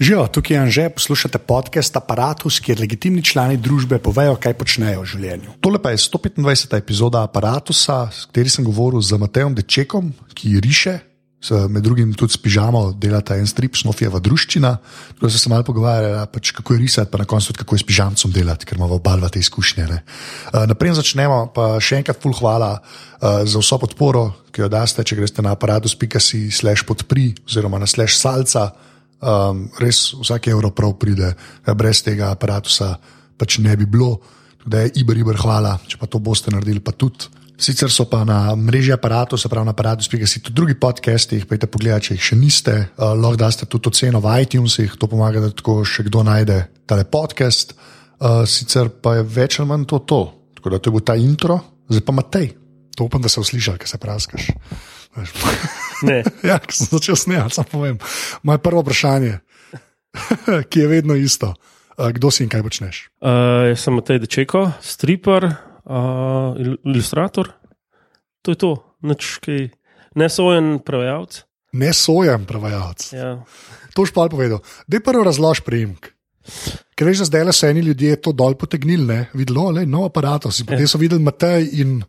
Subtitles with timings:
[0.00, 5.06] Živijo, tukaj je Anže, poslušate podcast Apparatus, kjer legitimni člani družbe povejo, kaj počnejo v
[5.06, 5.52] življenju.
[5.62, 6.74] Tole pa je 125.
[6.76, 10.96] epizoda Apparatusa, s kateri sem govoril z Matejem Dečekom, ki riše,
[11.38, 14.72] s- med drugim tudi s pižamo, delata en strip, Snofijeva druščina.
[15.22, 17.78] Da so se malo pogovarjali, pač, kako je risati, pa na koncu tudi kako je
[17.78, 19.86] s pižamcem delati, ker imamo oba dva te izkušnje.
[19.86, 20.02] ne.
[20.66, 22.82] Naprej začnemo, pa še enkrat ful hvala
[23.22, 28.18] za vso podporo, ki jo daste, če greste na aparatus.si slash podpri oziroma na slash
[28.18, 28.72] salca.
[29.24, 31.34] Um, res vsak evro prav pride,
[31.76, 32.94] brez tega aparata
[33.38, 34.18] pač ne bi bilo.
[34.64, 37.28] Da je Iber, Iber, hvala, če pa to boste naredili, pa tudi.
[37.60, 41.46] Sicer so pa na mreži aparatov, se pravi na aparatu, si tudi drugi podcasti, jih
[41.46, 42.74] pejte pogled, če jih še niste.
[42.96, 46.58] Uh, lahko daste tudi oceno v iTunesih, to pomaga, da tako še kdo najde
[46.88, 47.76] tale podcast.
[48.18, 50.22] Uh, sicer pa je več ali manj to to.
[50.58, 51.60] Tako da to je bil ta intro,
[51.92, 52.52] zdaj pa Matej.
[52.96, 54.50] To upam, da se uslišal, ker se praskaš.
[56.04, 56.20] Ne.
[56.48, 57.96] Ja, ko sem začel snemati, samo povem.
[58.44, 59.38] Moje prvo vprašanje,
[60.70, 61.54] ki je vedno isto.
[61.94, 62.96] Kdo si in kaj počneš?
[63.22, 65.46] Uh, jaz sem Matej Dečeko, striper,
[65.86, 67.52] uh, il- ilustrator.
[68.42, 68.70] To je to,
[69.06, 69.70] nič kaj.
[70.18, 71.42] Nesojen prevajalec.
[71.74, 73.10] Ne sojem, prevajalec.
[73.14, 73.42] Ja.
[73.94, 74.62] To už pa povedal.
[74.86, 76.14] Dej prvo razlož priimek.
[76.94, 79.20] Ker veš, da zdaj le so eni ljudje to dol potegnili, ne?
[79.34, 82.02] videlo, le nov aparat, potem so videli Matej in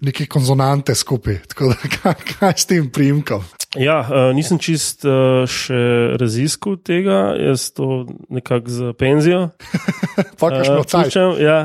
[0.00, 1.38] neke konzonante skupaj.
[1.50, 3.44] Tako da, kaj, kaj s tem priimkom?
[3.80, 9.46] Ja, uh, nisem čist uh, še raziskal tega, jaz to nekako za penzijo.
[10.40, 11.08] Fakaš eh, uh, caj.
[11.08, 11.60] puščam, ja.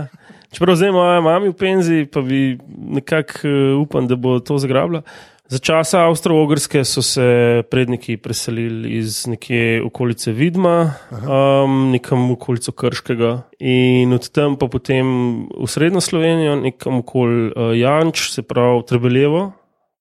[0.55, 2.55] Čeprav zdaj moja mama v penziji, pa bi
[2.97, 5.03] nekako uh, upam, da bo to zagrabila.
[5.47, 7.23] Za časa Avstro-Ogrske so se
[7.71, 14.67] predniki preselili iz nekje okolice Vidma, um, nekam v okolico Krškega in od tam pa
[14.67, 15.07] potem
[15.47, 19.53] v Srednjo Slovenijo, nekam okoli uh, Janč, se pravi Trebeljevo,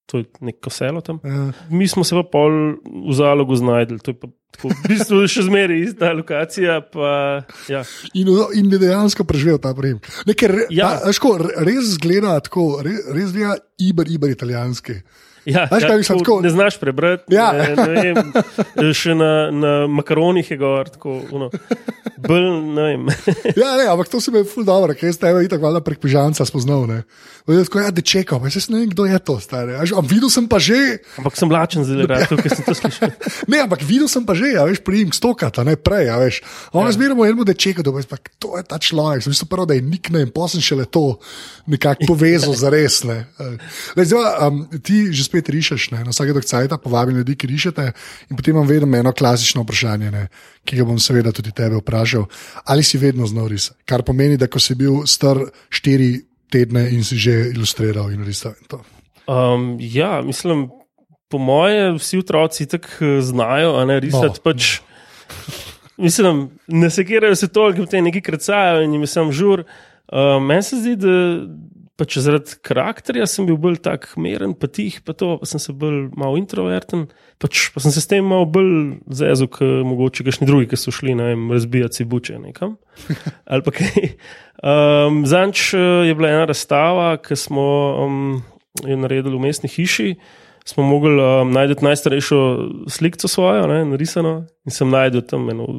[0.07, 1.21] to je neko selo tam.
[1.23, 1.53] Ja.
[1.71, 5.45] Mi smo se pa pol v zalogu znajdli, to je pa tako, v bistvu še
[5.47, 6.81] zmeraj ista lokacija.
[6.91, 7.13] Pa,
[7.71, 7.85] ja.
[8.19, 10.03] In, in dejansko preživel ta prijem.
[10.35, 10.99] Ker, Ja.
[10.99, 14.99] ta, veš, ko, re- res zgleda tako, res, res zgleda iber, iber italijanski.
[15.47, 17.31] Ja, Veš, ja, tako tako- ne znaš prebrati.
[17.31, 17.53] Ja.
[17.53, 18.33] Ne, ne vem,
[18.93, 21.51] še na, na makaronih je gor, tako uno,
[22.19, 23.07] bolj ne vem.
[23.55, 26.43] Ja, ne, ampak to se mi je ful dobro, ker ste itak valjda prek pižanca
[26.45, 26.87] spoznal.
[26.91, 27.03] Ne.
[27.47, 29.77] Tako, Tako, ja, dečekal, pa jaz ne vem, kdo je to, stari.
[29.79, 33.13] A, videl sem pa že, Ampak sem lačen zelo rad, ker sem to slišal.
[33.53, 36.43] ne, ampak videl sem pa že, a veš, prijem stokata, ne prej, a veš.
[36.75, 36.97] A On ja.
[36.99, 39.87] zmeraj enemu dečeka, da bo pa to je ta človek, sem mislil prvo, da je
[39.87, 41.23] nickname, potem sem šele to
[41.71, 43.07] nekako povezal za res.
[43.07, 43.31] Ne.
[43.95, 47.87] Le, zdaj, um, ti že spet rišeš, ne, na vsake dokcajta povabim ljudi, ki rišete
[48.27, 50.27] in potem imam vedno eno klasično vprašanje, ne,
[50.67, 52.27] ki ga bom seveda tudi tebe vprašal,
[52.67, 53.87] ali si vedno znal risati.
[53.87, 55.39] Kar pomeni, da ko si bil star
[55.71, 58.55] štiri tedne in si že ilustriral in risal.
[58.61, 58.81] in to.
[59.27, 60.69] Um, ja, mislim,
[61.29, 64.27] po moje vsi otroci tako znajo, a ne risati.
[64.27, 64.33] No.
[64.35, 64.43] No.
[64.45, 64.81] Pač,
[65.97, 69.65] mislim, ne sekirajo se toliko, da te nekaj krecajo in jim sem žur.
[70.07, 71.11] Uh, Meni se zdi, da
[71.97, 75.73] pač zaradi karakterja sem bil bolj tak meren, pa tih, pa to, pa sem se
[75.77, 77.07] bolj malo introverten.
[77.41, 80.93] Pač, pa sem se s tem malo bolj zezel, kot mogoče kakšni drugi, ki so
[80.95, 82.77] šli na razbijati buče nekam.
[83.51, 84.11] Ali pa kaj.
[84.61, 87.69] Um, Zanč eh, je bila ena razstava, ki smo
[88.05, 88.27] um,
[88.85, 90.11] jo naredili v mestni hiši.
[90.67, 92.41] Smo mogli um, najti najstarejšo
[92.91, 95.79] sliko svojo, ne, narisano, in sem najdel tam eno,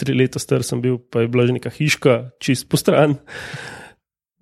[0.00, 3.18] tri leta star sem bil, pa je bila že neka hiška, čist po stran.
[3.20, 3.83] V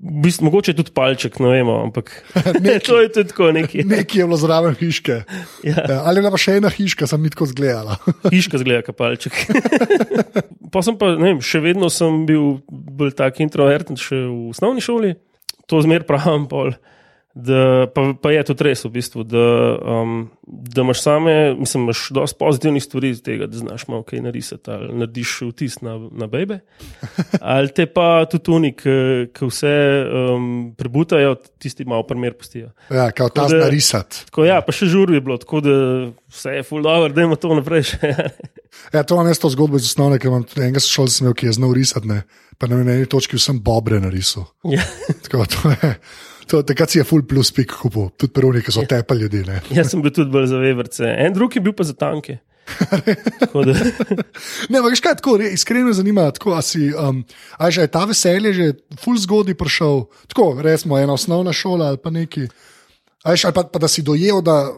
[0.02, 2.10] bistvu, mogoče tudi palček, ne vemo, ampak
[2.86, 3.84] to je tudi tako neki.
[3.92, 5.22] Nekje je bilo zraven hiške.
[5.62, 7.96] Ja, Ja, Ali je bila še ena hiška, sem ni tako zgledala.
[8.26, 9.32] hiška zgleda kot palček.
[10.72, 14.82] pa sem pa, ne vem, še vedno sem bil bolj tak introverten, še v osnovni
[14.82, 15.14] šoli,
[15.70, 16.74] to zmer pravim pol.
[17.34, 19.42] Da, pa, pa je to res, v bistvu, da,
[19.80, 24.20] um, da imaš same, mislim, imaš dosti pozitivnih stvari iz tega, da znaš malo kaj
[24.20, 26.58] narisati, ali narediš vtis na, na bebe.
[27.54, 29.72] Ali te pa tudi oni, ki vse
[30.04, 32.68] um, prebutajo, tisti malo primer pustijo.
[32.90, 34.24] Ja, kao ta Tako da- zna risati.
[34.28, 35.76] Tako, ja, pa še žur je bilo, tako da
[36.28, 38.12] vse je full dobro, da ima to naprej še.
[38.92, 41.48] Ja, to imam jaz to zgodbo iz osnovne, ker imam tudi enega sošolca, imel, ki
[41.48, 42.22] je znal risati, ne.
[42.58, 44.46] pa na eni točki vsem bobre narisal.
[44.64, 44.84] ja.
[45.24, 45.90] Tako, to je,
[46.52, 49.42] to, takrat si je full plus pik kupil, tudi peroni, ki so tepali ljudi.
[49.48, 49.60] Ne.
[49.78, 52.42] Jaz sem bil tudi bolj za veverce, en drug je bil pa za tanke.
[53.52, 53.74] Da,
[54.72, 57.24] Ne, veš kaj, tako re, iskreno zanima, tako, a, si, um,
[57.58, 58.66] a že je ta veselje že
[59.02, 62.46] full zgodaj prišel, tako resmo ena osnovna šola ali pa neki.
[63.26, 64.72] A veš, ali pa, pa da si dojel, da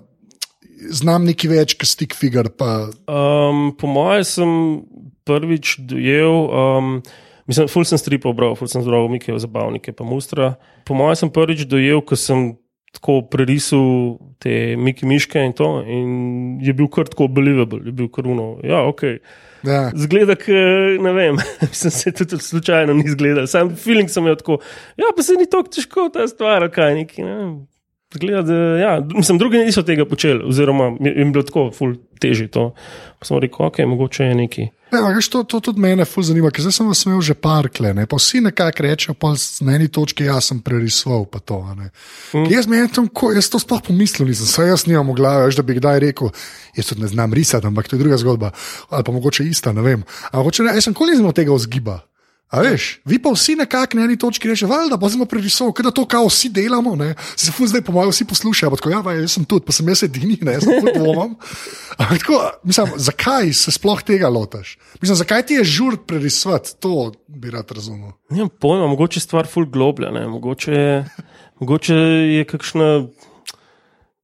[0.90, 2.50] znam nekaj več, kot stick figure.
[2.50, 4.56] Pa, um, po mojem sem
[5.28, 6.98] prvič dojel, um,
[7.50, 10.54] mislim, ful sem stripov bral, ful sem zbral Mikejo zabavnike, pa mustra.
[10.88, 12.52] Po mojem sem prvič dojel, ko sem
[12.94, 16.10] tako prerisal te Miki Miške in to, in
[16.62, 18.54] je bil kar tako believable, je bil kar uno.
[18.62, 19.02] Ja, ok.
[19.64, 19.88] Ja.
[19.96, 20.54] Zgleda, k,
[21.02, 21.40] ne vem,
[21.80, 24.60] sem se tudi slučajno ni zgledal, sam feeling sem imel tako.
[25.00, 27.24] Ja, pa se ni tako težko ta stvar, kaj neki.
[27.26, 27.38] Ne?
[28.14, 32.48] Zgleda, da, ja, mislim, drugi niso tega počeli, oziroma jim je bilo tako, ful teži
[32.48, 32.70] to.
[33.20, 34.66] Pa sem rekel, ok, mogoče je neki.
[34.94, 37.34] Ne, a veš, to, to tudi mene ful zanima, ker zdaj sem vas imel že
[37.34, 38.06] parkle, ne?
[38.06, 39.32] pa vsi nekako rečejo, pa
[39.66, 41.58] na eni točki jaz sem prerisoval pa to.
[41.66, 42.46] Mm.
[42.52, 45.66] Jaz, tam, ko, jaz to sploh pomislil nisem, saj jaz nimam v glavi, veš, da
[45.66, 46.30] bi kdaj rekel,
[46.78, 48.52] jaz tudi ne znam risati, ampak to je druga zgodba,
[48.90, 50.06] ali pa mogoče ista, ne vem.
[50.30, 52.04] Ampak ne, jaz sem koli izmed tega vzgiba.
[52.52, 55.90] A veš, vi pa vsi nekako na eni točki rečete, da bo zdaj prerisoval, da
[55.90, 57.14] to kao vsi delamo, ne?
[57.36, 59.72] se fu zdaj po mojem vsi poslušajo, pa tako, ja, pa jaz sem tudi, pa
[59.72, 61.34] sem jaz edini, ne, jaz tudi dvomam.
[61.98, 64.76] Ampak tako, mislim, zakaj se sploh tega lotaš?
[65.00, 68.12] Mislim, zakaj ti je žur prerisovati, to bi rad razumel.
[68.30, 70.26] Nimam pojma, mogoče je stvar ful globlja, ne?
[70.28, 71.04] mogoče je,
[71.60, 71.94] mogoče
[72.38, 72.90] je kakšna.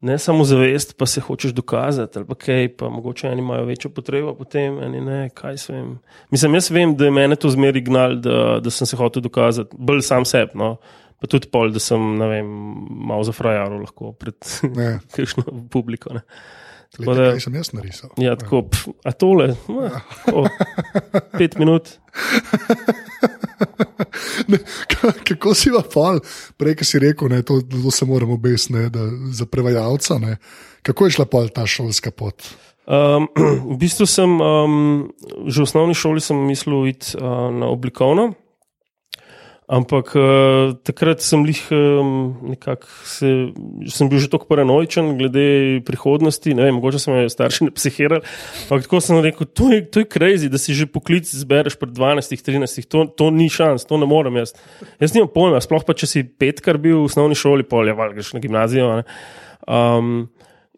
[0.00, 3.90] Ne samo zavest, pa se hočeš dokazati, ali pa kaj, pa mogoče eni imajo večjo
[3.90, 5.98] potrebo potem, eni ne, kaj se vem.
[6.30, 9.76] Mislim, jaz vem, da je mene to zmeri gnal, da, da sem se hotel dokazati,
[9.76, 10.76] bolj sam sebi, no.
[11.20, 12.48] pa tudi pol, da sem, vem,
[13.10, 14.38] malo zafrajaril lahko pred
[14.72, 14.94] Ne.
[15.16, 16.14] kakšno publiko.
[16.16, 16.24] Ne.
[16.96, 18.10] Tako da- sem jaz narisal.
[18.18, 19.90] Ja, tako, pf, a tole, ma,
[20.24, 20.48] tako,
[21.38, 21.88] pet minut.
[24.48, 24.58] Ne,
[24.88, 26.18] ka- kako si pa pol,
[26.58, 30.18] prej, ki si rekel, ne, to, to se moramo obesne, da za prevajalca.
[30.18, 30.36] Ne,
[30.82, 32.42] kako je šla pol ta šolska pot?
[32.88, 33.28] Um,
[33.70, 35.12] v bistvu sem um,
[35.46, 38.32] že v osnovni šoli mislil iti uh, na oblikovno,
[39.70, 43.28] ampak uh, takrat sem jih um, nekako, se,
[43.94, 45.44] sem bil že tako paranoičen glede
[45.86, 46.54] prihodnosti.
[46.58, 48.26] Ne mogoče so me starši ne psihirali.
[48.66, 51.94] Ampak tako sem rekel, to je, to je crazy, da si že poklic zbereš pred
[51.94, 54.56] 12, 13, to, to ni šans, to ne morem jaz.
[54.98, 58.14] Jaz nimam pojma, sploh pa če si petkar bil v osnovni šoli, pol je val,
[58.16, 58.90] greš na gimnazijo.
[59.00, 59.06] ne.
[59.70, 60.26] Um,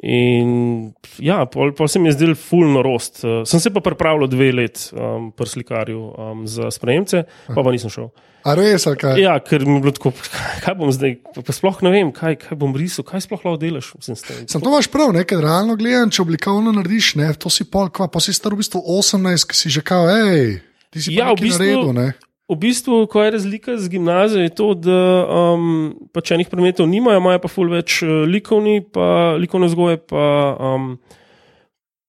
[0.03, 0.91] In
[1.23, 3.21] ja, pol, pol se mi je zdel fulno rost.
[3.23, 7.71] Uh, sem se pa pripravljal dve let um, pri slikarju um, za sprejemce, pa pa
[7.71, 8.11] nisem šel.
[8.43, 9.21] A res, ali kaj?
[9.23, 10.11] Ja, ker mi je bilo tako,
[10.65, 13.61] kaj bom zdaj, pa, pa sploh ne vem, kaj, kaj bom risal, kaj sploh lahko
[13.63, 13.93] delaš.
[13.95, 14.43] Mislim, s tem.
[14.51, 18.11] Sam to imaš prav, nekaj realno gledam, če oblikovno narediš, ne, to si pol, kva,
[18.11, 20.59] pa si star v bistvu 18, ki si že kao, hej,
[20.91, 22.09] ti si Ja, v bistvu- naredil, ne.
[22.53, 27.23] V bistvu, ko je razlika z gimnazijo, je to, da um, pač enih predmetov nimajo,
[27.23, 30.25] imajo pa ful več uh, likovni, pa likovne vzgoje, pa
[30.61, 30.91] um,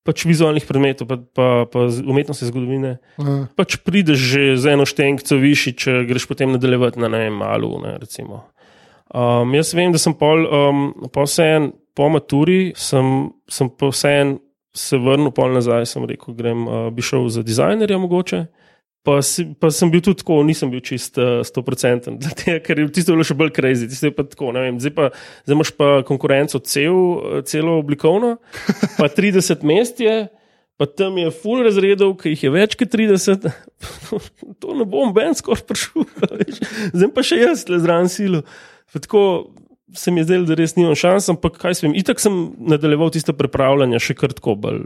[0.04, 2.98] pač vizualnih predmetov, pa, pa, pa umetnostne zgodovine.
[3.16, 3.38] Ja.
[3.56, 7.72] pač prideš že z eno štenkico višji, če greš potem nadaljevati na ne vem, malu.
[7.80, 8.44] Ne, recimo.
[9.16, 14.42] um, jaz vem, da sem pol, um, po vseen, po maturi, sem, sem po vseen
[14.76, 18.44] se vrnil pol nazaj, sem rekel, grem, uh, bi šel za dizajnerja mogoče.
[19.04, 22.86] Pa, si, pa sem bil tudi tako, nisem bil čist uh, 100%, zato, ker je
[22.96, 23.90] tisto bilo še bolj crazy.
[23.92, 25.10] Tisto je pa tako, vem, zdaj, pa,
[25.44, 26.96] zdaj imaš pa konkurenco cel,
[27.50, 28.38] celo oblikovno,
[28.96, 30.16] pa 30 mest je,
[30.80, 33.50] pa tam je full razredov, ki jih je več kot 30.
[34.64, 36.08] to ne bom ben skoraj prišel,
[36.96, 38.46] zdaj pa še jaz le zraven silo.
[38.96, 39.26] Pa Tako
[40.00, 42.40] se mi je zdelo, da res nimam šans, ampak kaj sem, itak sem
[42.72, 44.82] nadaljeval tiste pripravljanja še kar tako bolj.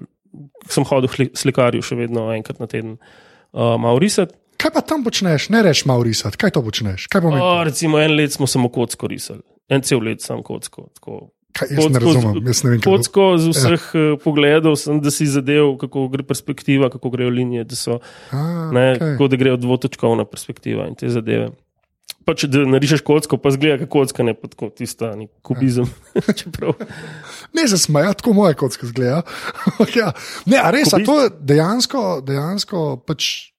[0.73, 2.97] Sem hodil k slikarju še vedno enkrat na teden.
[2.97, 4.35] Uh, malo risati.
[4.57, 7.07] Kaj pa tam počneš, ne rečeš malo risati, kaj to počneš?
[7.13, 7.21] Kaj?
[7.21, 10.87] O, recimo en let smo samo kocko risali, en cel let sam kocko.
[10.97, 11.27] Tako.
[11.57, 12.97] Kaj, jaz ne razumem, jaz ne vem, kako.
[12.97, 14.17] Kocko z vseh ja.
[14.23, 17.99] pogledov sem, da si zadev, kako gre perspektiva, kako grejo linije, da so
[18.31, 18.41] A,
[18.73, 19.29] ne, okay.
[19.29, 21.51] da grejo dvotočkovna perspektiva in te zadeve.
[22.27, 25.87] Pa če da narišeš kocko, pa zgleda kot kocka, ne pa tako tista nek kubizem.
[26.39, 26.75] Čeprav,
[27.55, 29.21] Ne se smeja, tako moje kocke zgleda.
[29.99, 30.11] ja.
[30.45, 33.53] Ne, a res, a to dejansko, dejansko pač.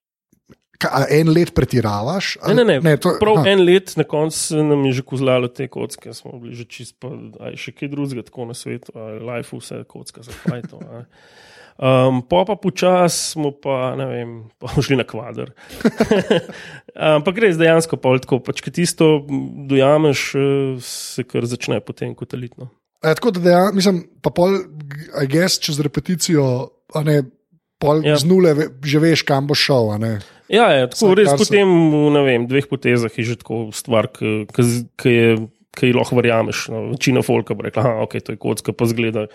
[0.79, 2.37] Kaj, a en let pretiravaš?
[2.47, 3.49] ne, ne, ne, ne to, prav aha.
[3.51, 7.11] en let na koncu nam je že kozlalo te kocke, smo bili že čist, pa
[7.49, 8.95] aj še kaj drugega tako na svetu,
[9.27, 10.79] life, vse kocka, zakaj to.
[11.79, 15.53] Um, po pa počasi smo pa, ne vem, pa šli na kvadr.
[16.99, 19.23] Ampak res dejansko pa tako, pač, ki tisto
[19.71, 22.71] dojameš, eh, se kar začne potem kot elitno.
[22.99, 24.59] E, tako da dejansko, mislim, pa pol,
[25.15, 26.49] a gess čez repeticijo,
[26.99, 27.21] a ne,
[27.79, 28.17] pol Ja.
[28.17, 28.19] ja.
[28.19, 29.95] z nule ve, že veš, kam bo šel.
[30.51, 34.11] Ja, je, tako Vsaj res se- potem v vem, dveh potezah je že tako stvar,
[34.99, 35.31] ki je.
[35.79, 36.73] Ki ji lahko verjameš.
[36.75, 39.29] No, večina folka bo rekla, da okay, to je kocka, pa zgleda,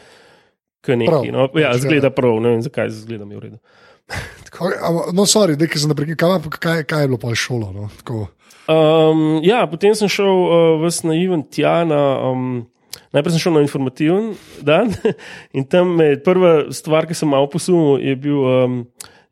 [0.83, 1.09] kot neki.
[1.09, 1.25] Prav.
[1.31, 1.73] No, ja, Pač, ja.
[1.85, 3.59] zgleda prav, ne vem, zakaj zgleda mi v redu.
[4.53, 4.77] Okay,
[5.17, 7.71] no, sorry, da sem naprej, kaj, kaj, kaj je bilo pa šolo?
[7.73, 7.87] No?
[8.03, 8.27] Tako.
[8.69, 11.81] Um, ja, potem sem šel uh, ves naiven tja.
[11.89, 12.67] Na, um,
[13.15, 14.93] najprej sem šel na informativen dan
[15.57, 18.77] in tam je prva stvar, ki sem malo posumil, je bil, um,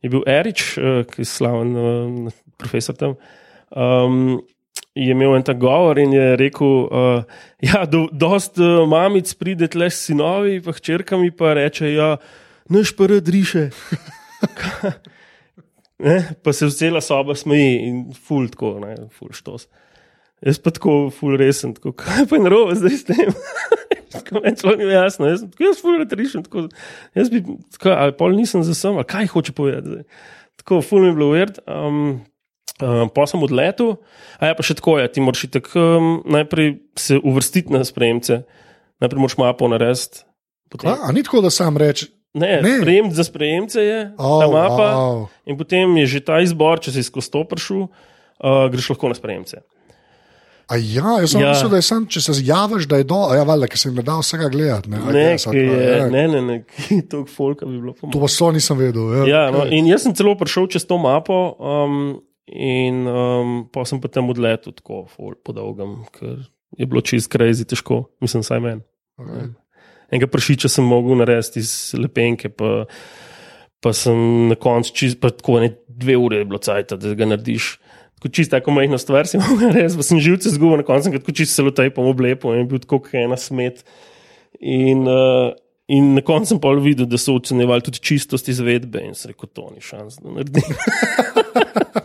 [0.02, 3.16] je bil Erič, uh, ki je slaven uh, profesor tam.
[3.72, 4.42] Um,
[4.96, 7.24] je imel en ta govor in je rekel, da uh,
[7.64, 12.16] ja, do, dost uh, mamic pride tle s sinovi, pa hčerkami pa reče, ja,
[12.70, 13.70] naš prd riše.
[16.06, 19.70] ne, pa se vzela soba smeji in ful tako, ne, ful štos.
[20.42, 23.32] Jaz pa tako, ful resen, tako, kaj pa je narobe zdaj s tem.
[24.42, 26.44] Meni celo ni jasno, jaz, jaz ful retrišem.
[26.44, 26.66] Tako,
[27.16, 27.44] jaz bi,
[27.78, 29.88] tako, ali pol nisem za sem, ali kaj hoče povedati.
[29.88, 30.04] Zdaj.
[30.64, 31.62] Tako, ful mi je bilo uvert.
[31.68, 32.20] Um,
[32.82, 33.96] um, pa sem odletel,
[34.36, 38.42] a ja pa še tako je, ti moraš tako um, najprej se uvrstiti na sprejemce,
[38.98, 40.26] najprej moraš mapo narediti.
[40.82, 42.08] A, a ni tako, da sam reče.
[42.34, 42.78] Ne, Ne.
[42.78, 44.88] sprejem za sprejemce je Oh, ta mapa.
[44.90, 45.28] wow.
[45.46, 49.14] In potem je že ta izbor, če si skozi to prišel, uh, greš lahko na
[49.14, 49.60] sprejemce.
[50.66, 51.46] A ja, jaz sem Ja.
[51.46, 51.52] ja.
[51.52, 53.92] mislil, da je sam, če se zjaviš, da je do, a ja, valjda, ker sem
[53.92, 54.88] ne dal vsega gledati.
[54.88, 56.06] Ne, I Ne, ali pa, je, ja.
[56.08, 58.16] ne, ne, ne, ki to folka bi bilo To pomoč.
[58.16, 59.04] pa so nisem vedel.
[59.12, 59.76] Ja, Ja, no, okej.
[59.76, 64.76] in jaz sem celo prišel čez to mapo, um, in um, pa sem potem odletel
[64.76, 66.44] tako po dolgem, ker
[66.78, 68.84] je bilo čist crazy težko, mislim, saj meni.
[69.20, 69.50] Okay.
[70.12, 72.86] Enega pršiča sem mogel narediti iz lepenke, pa,
[73.84, 77.74] pa sem na koncu, pa tako ne dve ure je bilo cajt, da ga narediš.
[78.20, 81.16] Tako čisto tako majhno stvar si mogel narediti, pa sem živce zgubil na koncu, sem
[81.16, 83.86] ga tako čisto celo tajpom oblepil in je bil tako ena smet.
[84.60, 85.56] In, uh,
[85.88, 89.50] in na koncu sem pa videl, da so ocenjevali tudi čistost izvedbe in sem rekel,
[89.56, 90.76] to ni šans, da naredim.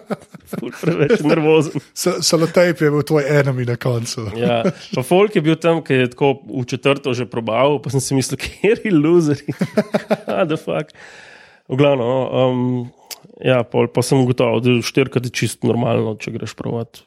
[0.81, 1.81] Preveč nervozen.
[2.29, 4.27] Salotejp je bil tvoj enemi na koncu.
[4.37, 4.63] Ja,
[4.95, 8.15] pa folk je bil tam, ki je tako v četrto že probal, pa sem si
[8.15, 9.41] mislil, kjer je loser.
[10.27, 10.93] ah, da fuk.
[11.67, 12.61] V glavnem, no, um,
[13.43, 17.03] ja, pol, pa sem ugotovil, da je štirikrat je čisto normalno, če greš provat.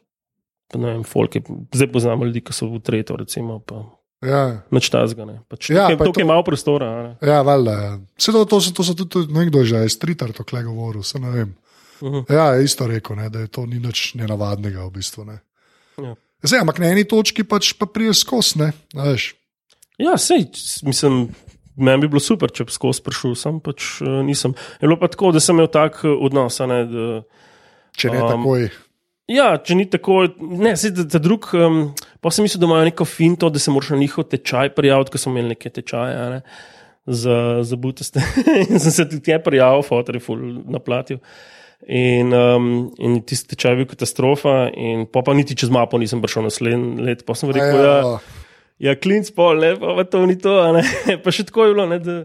[0.75, 1.41] Vem, je,
[1.73, 3.87] zdaj poznamo ljudi, ki so v tretjo, recimo, pa
[4.19, 5.23] Ja, nič tazga.
[5.23, 5.39] Ne.
[5.47, 6.87] Pač Ja, tukaj, pa tukaj je to- malo prostora.
[6.91, 7.11] a Ne.
[7.23, 7.71] ja valjda.
[7.71, 7.91] Ja.
[8.19, 11.31] To, to, to so tudi tudi nekdo že je stritar to kle govoril, se ne
[11.31, 11.55] vem.
[12.03, 12.25] Mhm.
[12.29, 15.25] Ja, je isto rekel, ne, da je to ni nič nenavadnega v bistvu.
[15.27, 15.39] Ne.
[15.99, 16.15] Ja.
[16.43, 19.33] Zdaj, ampak na eni točki pač pa priješ skozi, ne, a veš.
[19.99, 20.47] Ja, sej,
[20.87, 21.25] mislim,
[21.75, 24.55] meni bi bilo super, če bi skozi prišel, sem pač uh, nisem.
[24.79, 27.09] Je bilo pa tako, da sem imel tak eh, odnos, ne, da.
[27.99, 28.69] Če ne Um, takoj.
[29.29, 31.49] Ja, če ni tako, ne, se da, da drug.
[31.53, 31.81] Um,
[32.23, 35.21] pa sem mislil, da imajo neko finto, da se moraš na njihov tečaj prijaviti, ker
[35.21, 36.39] smo imeli neke tečaje ne,
[37.05, 37.37] za,
[37.67, 38.23] za butaste.
[38.69, 41.19] in sem se tudi tja prijavil, fotor je full naplatil.
[41.87, 46.19] In, um, in tisti tečaj je bil katastrofa, in pa, pa niti čez mapo nisem
[46.21, 47.23] prišel naslednji let.
[47.25, 50.59] Pa sem rekel, ja, Ja, ja klinc pol, ne, pa, pa to ni to.
[51.23, 52.17] pa še tako je bilo, ne, da,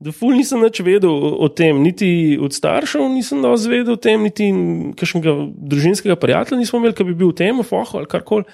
[0.00, 4.00] da ful nisem več vedel o, o tem, niti od staršev nisem dovolj zvedel o
[4.00, 4.48] tem, niti
[4.96, 5.36] kakšnega
[5.74, 8.46] družinskega prijatelja nismo imeli, ki bi bil v tem, foho ali karkoli.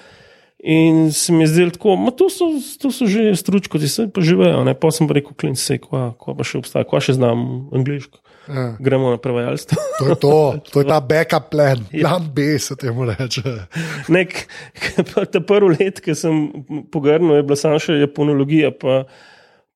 [0.67, 2.49] In se mi je zdelo tako, ma to so,
[2.81, 4.65] to so že stručko, ti se pa živejo.
[4.65, 4.73] Ne?
[4.73, 8.17] Pa sem pa rekel, klinc, sej, kva, kva pa še obstaja, kva še znam angliško.
[8.47, 8.75] Ja.
[8.79, 9.77] Gremo na prevajalstvo.
[9.99, 10.35] To je to,
[10.73, 13.43] to je ta backup plan, plan B se temu reče.
[14.07, 14.47] Nek,
[15.33, 16.47] ta prvi let, ki sem
[16.91, 19.03] pogrnil, je bila samo še japonologija, pa,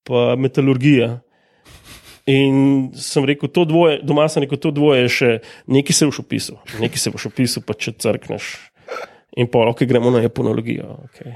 [0.08, 1.20] pa metalurgija.
[2.30, 5.32] In sem rekel, to dvoje, doma sem rekel, to dvoje je še
[5.74, 8.52] nekaj se boš opisal, nekaj se boš opisal, pa če crkneš.
[9.42, 10.98] In pa, ok, gremo na japonologijo.
[11.08, 11.34] Okay.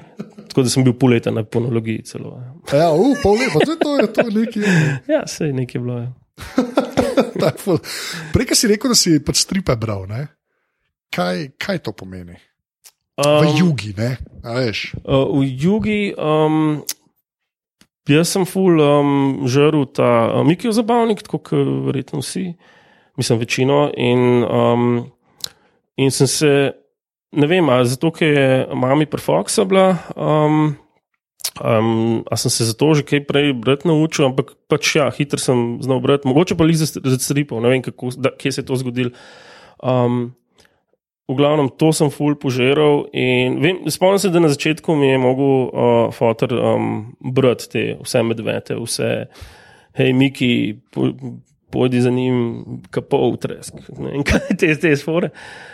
[0.50, 2.36] Tako da sem bil pol leta na japonologiji celo.
[2.74, 4.64] Ja, uh, pol leta, to je to, je to nekaj.
[5.08, 5.98] Ja, sej nekaj je bilo.
[6.04, 7.02] Ja.
[8.34, 10.28] Prej si rekel, da si pač stripe bral, ne?
[11.16, 12.36] Kaj, kaj to pomeni?
[13.16, 14.18] V Um, jugi, ne?
[14.44, 14.92] A veš.
[15.08, 16.84] Uh, v jugi, um,
[18.04, 21.56] jaz sem ful um, žrl ta uh, Mikijo zabavnik, tako kot
[21.88, 22.52] verjetno vsi,
[23.16, 23.88] mislim večino.
[23.96, 24.84] In, um,
[25.96, 26.52] in sem se,
[27.32, 29.96] ne vem, ali zato, ker je mami prefoksa bila.
[30.20, 30.76] Um,
[31.56, 33.54] Um, a sem se zato že kaj prej
[33.86, 37.84] naučil, ampak pač ja, hitro sem znal brati, mogoče pa jih za stripov, ne vem,
[37.86, 39.16] kako, da, kje se je to zgodilo.
[39.80, 40.36] Um,
[41.26, 43.10] v glavnem, to sem ful požiral.
[43.14, 47.84] in Vem, spomnim se, da na začetku mi je mogel uh, fotor um, brati te
[48.04, 49.26] vse medvede, vse,
[49.98, 51.10] hej, Miki, po,
[51.74, 53.80] pojdi za njim, kapo v tresk.
[53.98, 55.32] Ne vem, kaj te, te spore.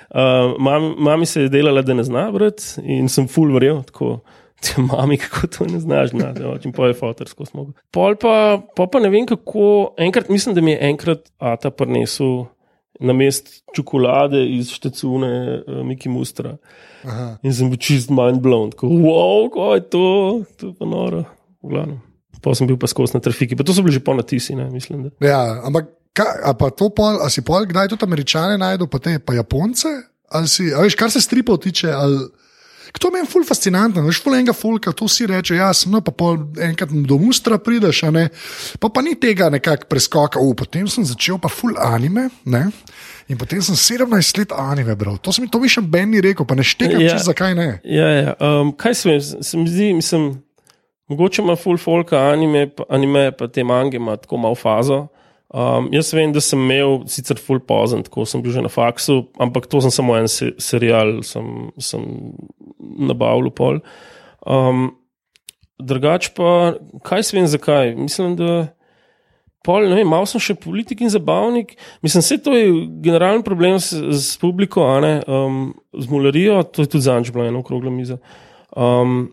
[0.09, 3.83] Uh, mami, mami se je delala, da ne zna brati in sem ful verjel.
[3.91, 4.21] Tako,
[4.91, 7.73] mami, kako to ne znaš, ne znaš, in pa je fotor skozi mogo.
[7.91, 12.45] Pol pa, pol pa ne vem kako, enkrat mislim, da mi je enkrat Ata prinesel
[13.01, 16.57] na mest čokolade iz štecune uh, Miki Mustra.
[17.03, 17.37] Aha.
[17.43, 20.05] In sem bil čist mind blown, tako, wow, kaj je to,
[20.57, 21.23] to je pa noro.
[21.61, 21.97] V glavnem.
[22.41, 25.09] Pa sem bil pa skozi na trafiki, pa to so bili že ponatisi, ne, mislim.
[25.09, 25.11] Da.
[25.25, 29.01] Ja, ampak kaj, a pa to pol, a si pol, kdaj tudi američane najdu, pa
[29.01, 29.89] te pa japonce?
[30.31, 32.29] Ali si, a veš, kar se stripov tiče, ali.
[32.99, 36.01] To meni je ful fascinantno, veš, ful enega fulka, to si reče, ja, sem no,
[36.05, 38.27] pa pol enkrat do mustra prideš, ne,
[38.81, 42.67] pa pa ni tega nekako preskoka, uh, potem sem začel pa ful anime, ne,
[43.31, 45.15] In potem sem 17 let anime bral.
[45.23, 47.15] To, sem, to mi še Ben ni rekel, pa ne štekam, Ja.
[47.15, 47.21] ja.
[47.23, 47.67] zakaj ne.
[47.87, 48.33] Ja, ja.
[48.43, 49.15] Um, kaj se mi,
[49.61, 50.25] mi zdi, mislim,
[51.11, 55.05] mogoče ima full folk anime, pa, anime, pa te mange ima tako malo fazo.
[55.51, 59.25] Um, jaz vem, da sem imel sicer full pozen, tako sem bil že na faksu,
[59.39, 62.05] ampak to sem samo en se, serial, sem, sem
[63.11, 63.79] nabavil pol.
[64.41, 64.91] Um,
[65.81, 66.75] drugač pa,
[67.07, 67.95] kaj se vem zakaj?
[67.97, 68.69] Mislim, da.
[69.61, 71.75] Pol, ne vem, malo sem še politik in zabavnik.
[72.01, 72.71] Mislim, vse to je
[73.05, 77.45] generalen problem s, s publiko, a ne, um, z mularijo, to je tudi zanj bilo
[77.45, 78.17] eno okroglo mizo.
[78.73, 79.27] Um,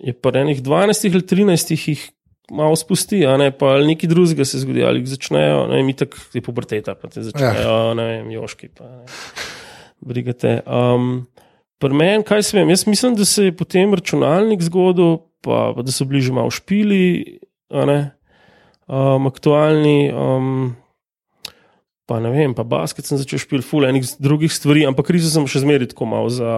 [0.00, 2.06] je pa enih 12 ali 13 jih
[2.50, 6.14] malo spusti, a ne, pa ali nekaj drugega se zgodi, ali začnejo, ne vem, itak
[6.34, 7.94] je puberteta, pa te začnejo, ja.
[7.98, 9.04] ne vem, joški, pa ne,
[10.06, 10.60] brigate.
[10.64, 11.26] Um,
[11.82, 15.84] Pri meni, kaj se vem, jaz mislim, da se je potem računalnik zgodil, pa, pa
[15.84, 17.38] da so bili že malo špili,
[17.70, 17.98] ne
[18.88, 20.12] um, aktualni.
[20.12, 20.76] Um,
[22.06, 25.46] pa ne vem, pa basket sem začel špil, ful enih drugih stvari, ampak krizo sem
[25.50, 26.54] še zmeraj tako malo za,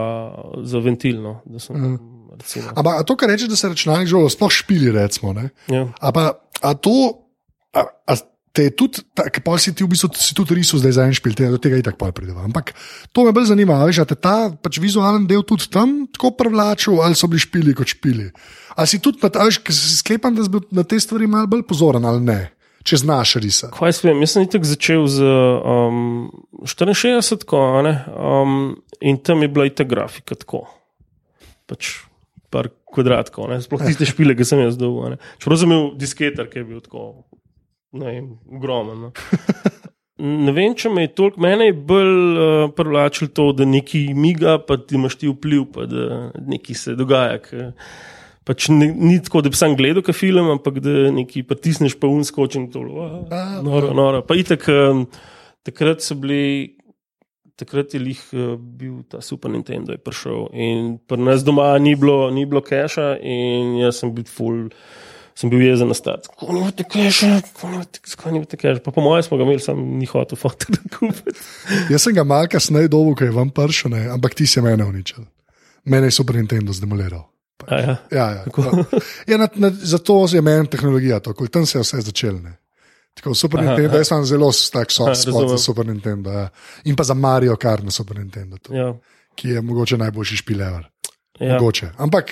[0.60, 1.38] za ventilno.
[1.56, 1.96] Sem,
[2.36, 5.32] recimo, Ampak to, kar rečeš, da se računalnik žal sploh špili, recimo.
[5.36, 5.48] Ne?
[5.72, 5.86] ja.
[5.98, 6.94] A, pa, a to,
[7.72, 8.18] a, a
[8.52, 11.16] te je tudi, ker pa si ti v bistvu si tudi risal zdaj za en
[11.16, 12.44] špil, te, do tega itak pa prideva.
[12.46, 12.72] Ampak
[13.12, 17.18] to me bolj zanima, veš, te ta pač vizualen del tudi tam tako privlačil, ali
[17.18, 18.30] so bili špili kot špili.
[18.78, 19.60] A si tudi, veš,
[20.00, 22.40] sklepam, da si bil na te stvari malo bolj pozoren ali ne,
[22.86, 23.74] če znaš risati.
[23.76, 26.28] Kaj se vem, jaz sem itak začel z um,
[26.64, 28.60] 64, ko, ne, um,
[29.04, 30.66] in tam je bila itak grafika tako.
[31.68, 31.98] Pač
[32.48, 35.18] par kvadratkov, ne, sploh tiste špile, ki sem jaz dol.
[35.36, 37.10] Čeprav sem imel disketer, ki je bil tako,
[37.92, 38.18] ne
[38.52, 39.08] ogromen.
[39.08, 39.12] No.
[40.18, 42.08] Ne vem, če me je toliko, mene je bolj
[42.42, 46.06] uh, privlačilo to, da nekaj miga, pa ti imaš ti vpliv, pa da
[46.42, 47.36] nekaj se dogaja.
[47.44, 47.68] Ke,
[48.48, 52.10] pač ni, ni tako, da bi sam gledal ka film, ampak da nekaj pritisneš, pa
[52.10, 52.82] unskočim to.
[53.30, 54.24] A, Noro, noro.
[54.26, 55.06] Pa itak, um,
[55.66, 56.74] takrat so bili.
[57.58, 61.96] Takrat je lih uh, bil ta Super Nintendo, je prišel in pri nas doma ni
[61.98, 64.68] bilo, ni bilo keša, in jaz sem bil full,
[65.38, 66.26] sem bil jezen na start.
[66.32, 68.80] Kako nimate keša, kako nimate keša.
[68.82, 71.38] Pa po mojem smo ga imeli, sem ni hotel fotor kupiti.
[71.90, 74.82] Jaz sem ga malo kasneje dobil, ker je vam pršel, ne, ampak ti si mene
[74.84, 75.22] uničil.
[75.84, 77.22] Mene je Super Nintendo zdemoliral.
[77.68, 77.94] A Ja.
[78.10, 78.44] Ja, ja.
[79.26, 82.38] ja, na, na, zato je meni tehnologija tako, tam se je vse začelo.
[82.40, 82.56] ne.
[83.14, 83.98] Tako Super Aha, Nintendo, aha.
[83.98, 85.58] jaz sem zelo tak soft Aha, spot za razumem.
[85.58, 86.30] Super Nintendo.
[86.30, 86.48] Ja.
[86.84, 88.94] In pa za Mario Kart na Super Nintendo, to, Ja,
[89.34, 90.86] ki je mogoče najboljši špilever.
[91.40, 91.54] ja.
[91.54, 91.90] Mogoče.
[91.96, 92.30] Ampak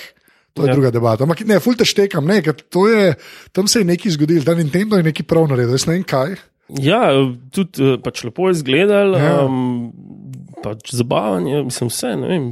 [0.57, 0.73] to je Ja.
[0.73, 1.23] druga debata.
[1.23, 2.41] Ampak ne, fulte štekam, ne,
[2.89, 3.13] je,
[3.53, 6.35] tam se je nekaj zgodilo, da Nintendo je nekaj prav naredil, jaz ne vem kaj.
[6.81, 7.13] ja,
[7.53, 9.45] tudi eh, pač lepo je izgledal, Ja.
[9.45, 9.93] um,
[10.63, 12.47] pač zabavanje, mislim, vse, ne vem,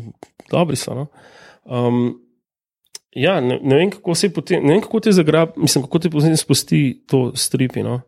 [0.52, 0.94] dobri so.
[0.96, 1.08] No?
[1.66, 2.22] Um,
[3.12, 6.00] ja, ne, ne vem, kako se je potem, ne vem, kako te zagrab, mislim, kako
[6.00, 7.84] te potem spusti to stripi.
[7.84, 8.02] No?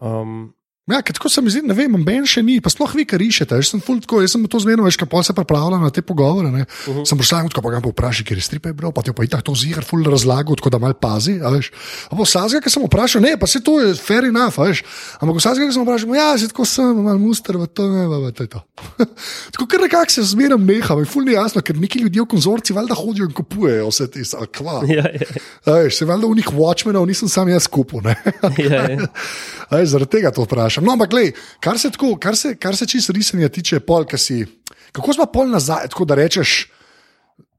[0.00, 0.52] Um,
[0.84, 3.56] Ja, tako se mi zdi, ne vem, Ben še ni, pa sploh vi, kar rišete.
[3.56, 6.48] Jaz sem ful tako, jaz sem to zmerno, veš, kako se pripravljam na te pogovore.
[6.48, 6.64] Uh Mhm.
[7.00, 7.06] -huh.
[7.08, 9.24] Sem prišel, tako pa ga bo vprašal, ker je stripe bral, pa ti je pa
[9.24, 11.70] itak to zigar ful razlagal, tako da mal pazi, a veš.
[12.10, 14.82] A bo sazga, ker sem vprašal, ne, pa se to je fair enough, veš.
[15.20, 18.32] Ampak sazga, ker sem vprašal, ja, si tako sem, mal muster, v to ne, v
[18.32, 18.60] to je to.
[19.56, 22.72] tako ker nekako se zmeram neham in ful ni jasno, ker neki ljudje v konzorci
[22.76, 24.82] valjda hodijo in kupujejo vse te, a kva.
[24.88, 28.16] ja, ja, veš, se valjda v njih watchmenov nisem sam jaz kupil, ne.
[28.58, 29.06] ja, ja.
[29.70, 30.84] Aj, zaradi tega to vprašam.
[30.84, 34.44] No, ampak, glej, kar se, tako, kar se, kar se čisto risanja tiče, pol, si,
[34.92, 36.68] kako smo pol nazaj, tako da rečeš,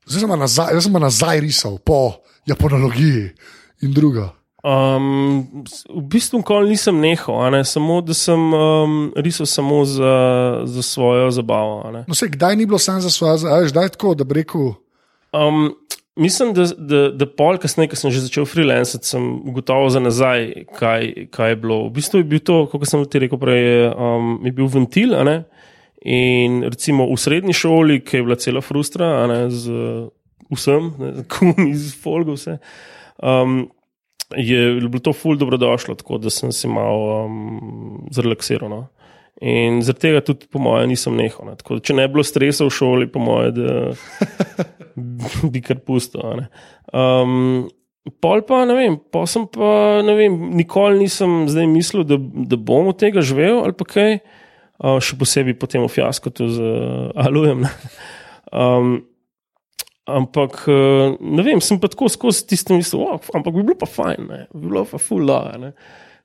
[0.06, 3.30] zdaj sem nazaj, jaz sem nazaj risal po japonologiji
[3.82, 4.30] in drugo.
[4.65, 5.46] Um,
[5.94, 10.15] v bistvu nikoli nisem nehal, ne, samo da sem um, risal samo za,
[10.65, 11.91] za svojo zabavo.
[12.08, 14.74] No, se kdaj ni bilo samo za svoje, a veš, daj tako, da bi rekel,
[15.36, 15.76] Um,
[16.15, 20.47] mislim, da, da, da pol kasneje, ko sem že začel freelancati, sem ugotovil za nazaj,
[20.78, 21.80] kaj, kaj je bilo.
[21.88, 25.15] V bistvu je bil to, kot sem ti rekel prej, um, je bil ventil.
[26.06, 29.71] In recimo v srednji šoli, ki je bila cela frustra, ne, z
[30.54, 32.60] vsem, ne, z kumi, z folgo, vse.
[33.19, 33.65] Um,
[34.36, 38.69] je bilo to ful dobrodošlo, tako da sem si malo um, zrelaksiral.
[38.69, 38.82] No.
[39.43, 41.50] In zaradi tega tudi, po mojem, nisem nehal.
[41.50, 41.58] Ne.
[41.60, 43.82] Tako, če ne bi bilo stresa v šoli, po mojem, da
[45.54, 46.24] bi kar pusto.
[46.95, 47.65] Um,
[48.24, 52.56] pol pa ne vem, pol sem pa ne vem, nikoli nisem zdaj mislil, da, da
[52.56, 54.19] bom od tega živel ali pa kaj.
[54.76, 57.63] Uh, še posebej potem v fiasko z uh, Alujem.
[58.52, 59.06] Um,
[60.04, 63.88] ampak uh, ne vem, sem pa tako skozi tisto mislil, oh, ampak bi bilo pa
[63.88, 64.41] fajn, ne.
[64.52, 65.39] bi bilo pa fulla.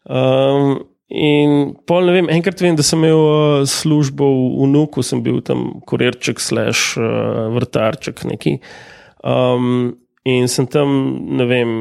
[0.03, 4.27] Um, in pol ne vem, enkrat vem, da sem imel uh, službo
[4.61, 8.59] v Nuku, sem bil tam kurirček, slash uh, vrtarček neki.
[9.27, 10.95] Um, in sem tam,
[11.37, 11.75] ne vem,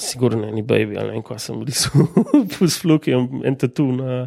[0.00, 2.06] sigurno ni baby ali kaj sem risal,
[2.72, 4.24] s flukijem en tatu na,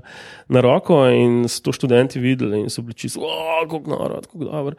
[0.47, 3.27] na roko in so to študenti videli in so bili čisto,
[3.67, 4.75] kako noro, kako dobro.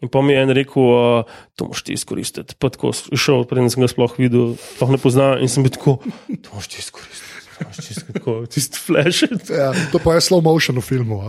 [0.00, 2.54] In pa mi je en rekel, uh, to moš ti izkoristiti.
[2.56, 5.98] Pa tako šel, preden sem ga sploh videl, sploh ne poznam in sem bil tako,
[6.40, 7.29] to moš ti izkoristiti.
[8.50, 9.28] Tisti flash.
[9.50, 11.20] Ja, to pa je slow motion v filmu.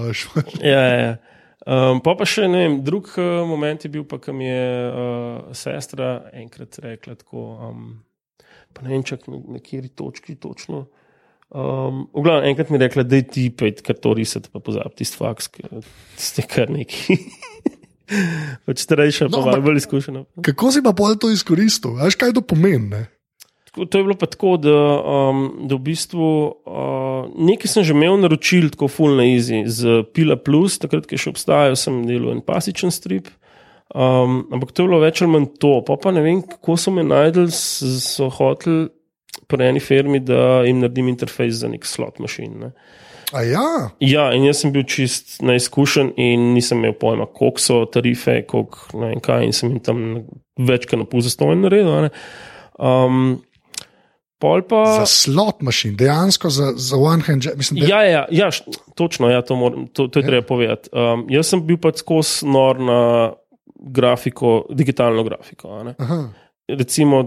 [0.62, 1.14] Ja, ja, ja.
[1.62, 4.70] Um, pa, pa še ne vem, drug uh, moment je bil, pa, ko mi je
[4.90, 7.84] uh, sestra enkrat rekla, tako, um,
[8.74, 10.88] pa ne vem, čak na, na kateri točki točno.
[11.54, 14.64] Um, v glavnem, enkrat mi je rekla, da je ti pet, kar to risati, pa
[14.64, 15.52] pozabi tisti faks,
[16.18, 17.20] ste kar neki.
[18.66, 20.26] pač starejša, No, pa malo bolj izkušena.
[20.50, 21.94] Kako si pa pol to izkoristil?
[22.02, 22.90] Veš, kaj to pomeni?
[22.90, 23.04] Ne?
[23.72, 26.28] Tako, To je bilo pa tako, da, um, da v bistvu
[26.68, 31.20] uh, nekaj sem že imel naročil, tako full na easy, z Pila Plus, takrat, ki
[31.20, 33.32] še obstajal, sem delal en pasičen strip.
[33.96, 35.80] Um, ampak to je bilo več ali manj to.
[35.88, 38.90] Pa, pa ne vem, kako so me najdel, so hoteli
[39.52, 42.54] pri eni firmi, da jim naredim interfejs za nek slot mašin.
[42.60, 42.72] Ne.
[43.32, 43.68] A ja,
[44.04, 49.00] Ja, in jaz sem bil čist neizkušen in nisem imel pojma, koliko so tarife, koliko
[49.00, 50.02] ne vem kaj, in sem jim tam
[50.60, 52.08] večkrat na pul zastonj naredil.
[52.08, 52.12] ne.
[52.80, 53.40] Um,
[54.42, 54.82] pol pa.
[55.02, 58.50] za slot mašin, dejansko za, za one hand, jet, mislim, da Ja, ja, ja
[58.96, 60.90] točno, ja, to, moram, to, to je treba povedati.
[60.92, 63.02] Um, jaz sem bil pač skozi nor na
[63.82, 65.82] grafiko, digitalno grafiko.
[66.70, 67.24] Recimo,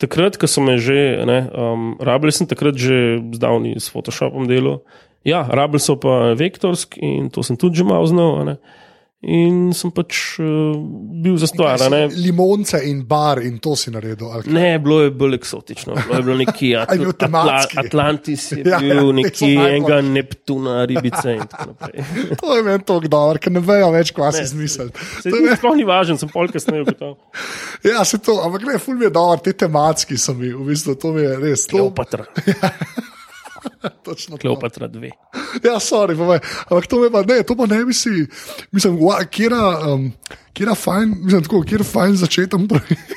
[0.00, 4.82] takrat, ko so me že, ne, um, rabili sem takrat že zdavni s Photoshopom delo.
[5.24, 8.44] Ja, rabili so pa vektorsk in to sem tudi že malo znal.
[8.44, 8.56] ne.
[9.20, 10.72] In sem pač uh,
[11.20, 11.76] bil za stvar.
[11.92, 12.06] Ne.
[12.08, 14.30] limonce in bar in to si naredil.
[14.48, 15.92] Ne, bilo je bolj eksotično.
[15.92, 17.58] Bilo je bilo nekje Atl Atla?
[17.84, 22.00] Atlantis, je Ja, bil ja, nekje najbolj- enega Neptuna, ribice in tako naprej.
[22.40, 24.96] To je meni tako dobro, ker ne vejo več, kaj si izmisliti.
[25.20, 27.18] Se mi sploh ni važen, sem pol kasneje ugotovil.
[27.84, 30.96] Ja, se to, ampak ne, ful mi je dobro, te tematski so mi, v bistvu
[30.96, 31.68] to mi je res.
[31.68, 32.24] To, Kleopatra,
[34.06, 34.40] točno to.
[34.40, 35.10] Kleopatra 2.
[35.64, 38.26] Ja, sorry, pa, me- ampak to me pa ne, to pa ne bi si,
[38.72, 40.10] mislim, wa- kjera, um,
[40.52, 43.16] kjera fajn, mislim, tako, kjera fajn začetem projekt.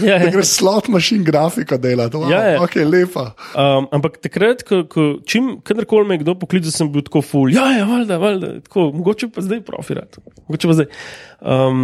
[0.00, 0.30] Ja, ja.
[0.32, 2.60] greš slot mašin grafika delati, wow, Ja, ja.
[2.64, 3.26] ok, lepa.
[3.52, 7.52] Um, ampak takrat, ko, ko čim, kadarkoli me je kdo poklical, sem bil tako ful.
[7.52, 10.16] Ja, ja, valjda, valjda, tako, mogoče pa zdaj profirat.
[10.46, 10.88] Mogoče pa zdaj.
[11.44, 11.82] Um,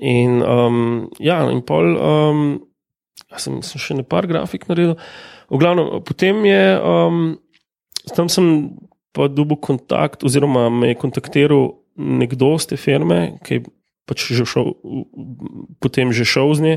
[0.00, 0.78] in, um,
[1.20, 2.40] ja, in pol, um,
[3.28, 4.96] ja, sem, sem še ne par grafik naredil.
[5.50, 7.36] V glavnem, potem je, um,
[8.16, 8.74] tam sem
[9.14, 13.60] pa dobil kontakt, oziroma me je kontaktiral nekdo z te firme, ki je
[14.04, 14.74] pač že šel,
[15.80, 16.76] potem že šel z nje.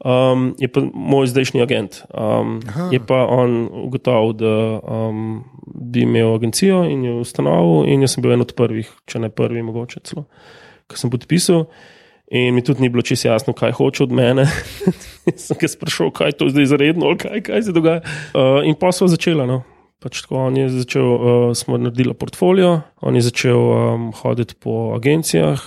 [0.00, 2.08] Um, je pa moj zdajšnji agent.
[2.08, 2.88] Um, Aha.
[2.88, 8.24] je pa on ugotovil, da um, bi imel agencijo in jo ustanovil, in jaz sem
[8.24, 10.24] bil en od prvih, če ne prvi, mogoče celo,
[10.88, 11.66] ki sem podpisal.
[12.30, 14.46] In mi tudi ni bilo čisto jasno, kaj hoče od mene.
[15.44, 18.04] sem ga sprašal, kaj je to zdaj izredno, kaj, kaj se dogaja.
[18.30, 19.46] Uh, in pa smo začeli.
[19.46, 19.64] No.
[20.00, 24.94] Pač tako, on je začel, uh, smo naredili portfolio, on je začel um, hoditi po
[24.96, 25.60] agencijah,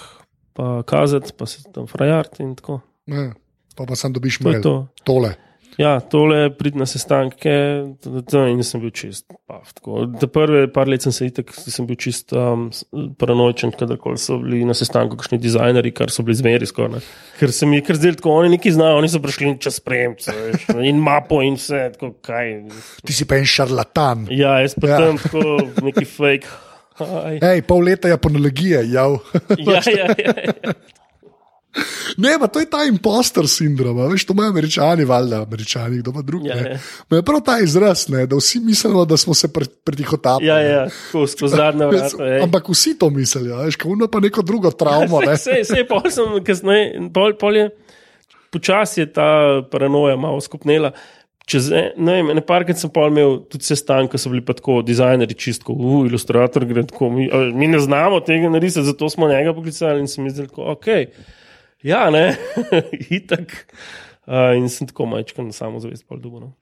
[0.56, 2.80] pa kazati, pa se tam frajart in tako.
[3.12, 3.34] Ne,
[3.76, 4.64] pa pa sem dobiš To mail.
[4.64, 4.76] to.
[5.04, 5.36] Tole.
[5.82, 7.50] Ja, tole prid na sestanke
[7.90, 9.26] in sem bil čist.
[9.50, 9.72] Paf.
[10.22, 12.68] Te prve par let sem se itak, sem bil čist um,
[13.18, 17.02] paranoičen, kadarkoli so bili na sestanku kakšni dizajnerji, kar so bili zmeri skoraj.
[17.40, 20.36] Ker se mi je kar zdelo, tako oni neki znajo, oni so prišli čez spremce
[20.90, 22.54] in mapo in vse, tako kaj.
[23.02, 24.28] Ti si pa en šarlatan.
[24.32, 25.02] Ja, jaz pa Ja.
[25.08, 25.58] tam tako
[25.90, 26.48] neki fake.
[27.42, 29.16] Hej, pol leta japonologije, jav.
[29.58, 30.74] Ja, ja, ja, ja.
[32.18, 36.22] Ne, pa to je ta impostor sindrom, veš, to imajo američani, valjda, američani, kdo pa
[36.22, 36.46] drug.
[36.46, 36.70] Ja, ne.
[36.70, 36.78] ja.
[37.10, 40.50] Ma je prav ta izraz, ne, da vsi mislimo, da smo se pre, pretihotapili.
[40.50, 42.26] ja, ja, skozi zadnja vrata.
[42.30, 42.44] ej.
[42.46, 45.22] Ampak vsi to mislijo, veš, kot ima pa neko drugo travmo.
[45.28, 45.38] Ne?
[45.40, 47.68] Sej, sej, pol sem kasneje, pol, pol je,
[48.52, 49.28] počasi je ta
[49.72, 50.92] paranoja malo skupnela.
[51.48, 55.36] Čez, en- ne vem, nekajkrat sem pol imel tudi sestanke, so bili pa tako dizajnerji,
[55.36, 57.10] čistko, uh, ilustrator, gre tako.
[57.12, 60.88] Mi, a, mi ne znamo tega narisati, zato smo njega poklicali in sem mislil, ok,
[61.84, 62.38] ja, ne,
[63.20, 63.68] itak.
[64.24, 66.40] Uh, in sem tako majčkan samo zavest, pol dubo.
[66.40, 66.54] No.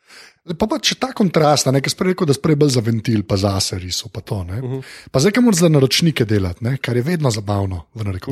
[0.58, 3.38] Pa, pa če ta kontrast, ne, ker sprej rekel, da sprej bolj za ventil, pa
[3.38, 4.40] zase riso, pa to.
[4.44, 4.58] Ne.
[4.58, 4.80] Uh Mhm.
[4.80, 5.10] -huh.
[5.12, 7.86] Pa zdaj, ki moraš za naročnike delati, ne, kar je vedno zabavno.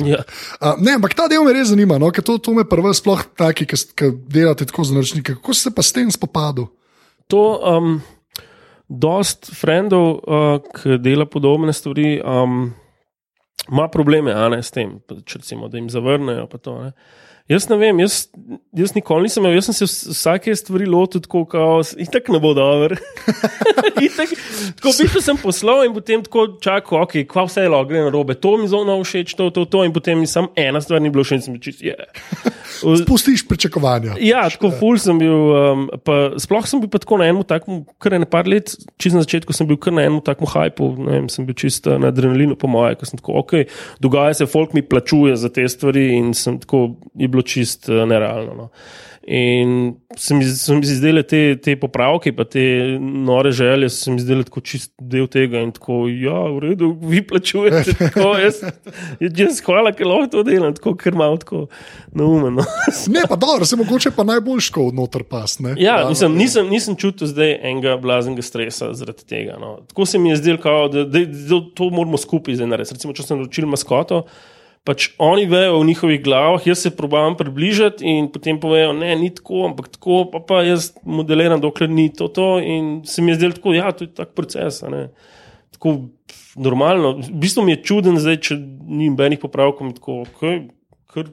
[0.06, 0.24] Ja.
[0.60, 3.22] Uh, ne, ampak ta del me res zanima, no, ker to, to me prvo sploh
[3.36, 5.34] taki, ki, ki delate tako za naročnike.
[5.34, 6.66] Kako si se pa s tem spopadel?
[7.28, 8.02] To, um,
[8.88, 12.74] dost frendov, uh, ki dela podobne stvari, um,
[13.68, 16.46] ima probleme a ne, s tem, pač recimo, da jim zavrnejo.
[16.62, 16.76] To.
[17.50, 18.28] Jaz ne vem, jaz,
[18.78, 22.36] jaz nikoli nisem imel, jaz sem se vs- vsake stvari lotil tako, kot in tako
[22.36, 22.98] ne bo dobro.
[24.00, 28.12] Tako bistvu sem poslal in potem tako čakal, ok, kva vse je lahko gre na
[28.12, 31.10] robe, to mi zelo všeč, to, to, to, in potem mi samo ena stvar ni
[31.12, 32.08] bilo všeč, sem čist, yeah.
[33.10, 34.14] Pustiš pričakovanja.
[34.24, 35.34] Ja, tako ful sem bil.
[35.34, 38.72] Um, pa, sploh sem bil pa tako na enem takem, kar je ne par let,
[39.00, 41.88] čist na začetku sem bil kar na enem takem hajpu, ne vem, sem bil čist
[41.90, 43.52] na adrenalinu, po moje, ko sem tako, ok,
[44.00, 46.86] dogaja se, folk mi plačuje za te stvari in sem tako,
[47.20, 48.54] je bilo čist uh, nerealno.
[48.54, 48.70] No.
[49.22, 52.62] In se mi, se mi zdele te, te popravke, pa te
[53.00, 55.60] nore želje, se mi zdele tako čist del tega.
[55.60, 57.94] In tako, ja, v redu, vi plačujete.
[57.98, 58.62] Tako, jaz,
[59.20, 61.66] jaz hvala, ker lahko to delam, tako, ker malo tako
[62.10, 62.64] neumno.
[63.14, 65.58] Ne, pa dobro, se mogoče pa najbolj škod noter pas.
[65.60, 65.74] Ne?
[65.78, 69.58] Ja, mislim, nisem, nisem čutil zdaj enega blaznega stresa zaradi tega.
[69.60, 69.76] No.
[69.92, 72.98] Tako se mi je zdelo, da, da, da to moramo skupaj zdaj narediti.
[72.98, 74.24] Recimo, če sem naročil maskoto,
[74.84, 79.28] pač oni vejo v njihovih glavah, jaz se probujem približati in potem povejo, ne, ni
[79.34, 82.28] tako, ampak tako, pa, pa jaz modeliram, dokler ni to.
[82.28, 84.80] to in se mi je zdelo tako, ja, to je tak proces.
[85.70, 85.96] Tako
[86.56, 87.18] normalno.
[87.18, 90.64] V bistvu mi je čuden, zdaj, če ni nobenih popravkov, tako, okay,
[91.12, 91.28] kar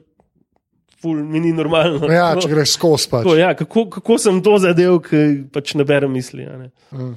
[1.00, 2.04] ful, mi ni normalno.
[2.10, 3.10] Ja, Tako- če greš skozi.
[3.10, 3.24] Pač.
[3.24, 6.44] tako, ja, kako, kako sem to zadev, ki pač ne berem misli.
[6.44, 6.70] Ne?
[6.92, 7.16] Mm.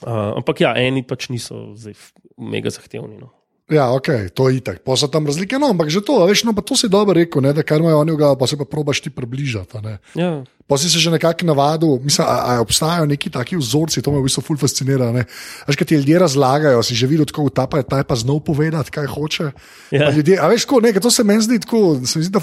[0.00, 1.98] Uh, ampak ja, eni pač niso zdaj
[2.40, 3.20] mega zahtevni.
[3.20, 3.34] No.
[3.70, 4.82] Ja, ok, to je itak.
[4.82, 7.42] Pa so tam razlike, no, ampak že to, veš, no, pa to si dobro rekel,
[7.44, 9.78] ne, da kar imajo oni, pa se pa probaš ti približati.
[10.18, 14.14] Ja, Pa si se že nekako navadil, mislim, a, a obstajajo neki taki vzorci, to
[14.14, 15.10] me v bistvu ful fascinira.
[15.10, 15.24] ne.
[15.66, 18.44] Veš, kaj ti ljudje razlagajo, si že videl, kako ta pa je ta pa znov
[18.46, 19.50] povedati, kaj hoče.
[19.90, 20.06] Ja.
[20.06, 22.40] Pa Ljudje, a veš, ko, nekaj, to se meni zdi tako, se mi zdi, da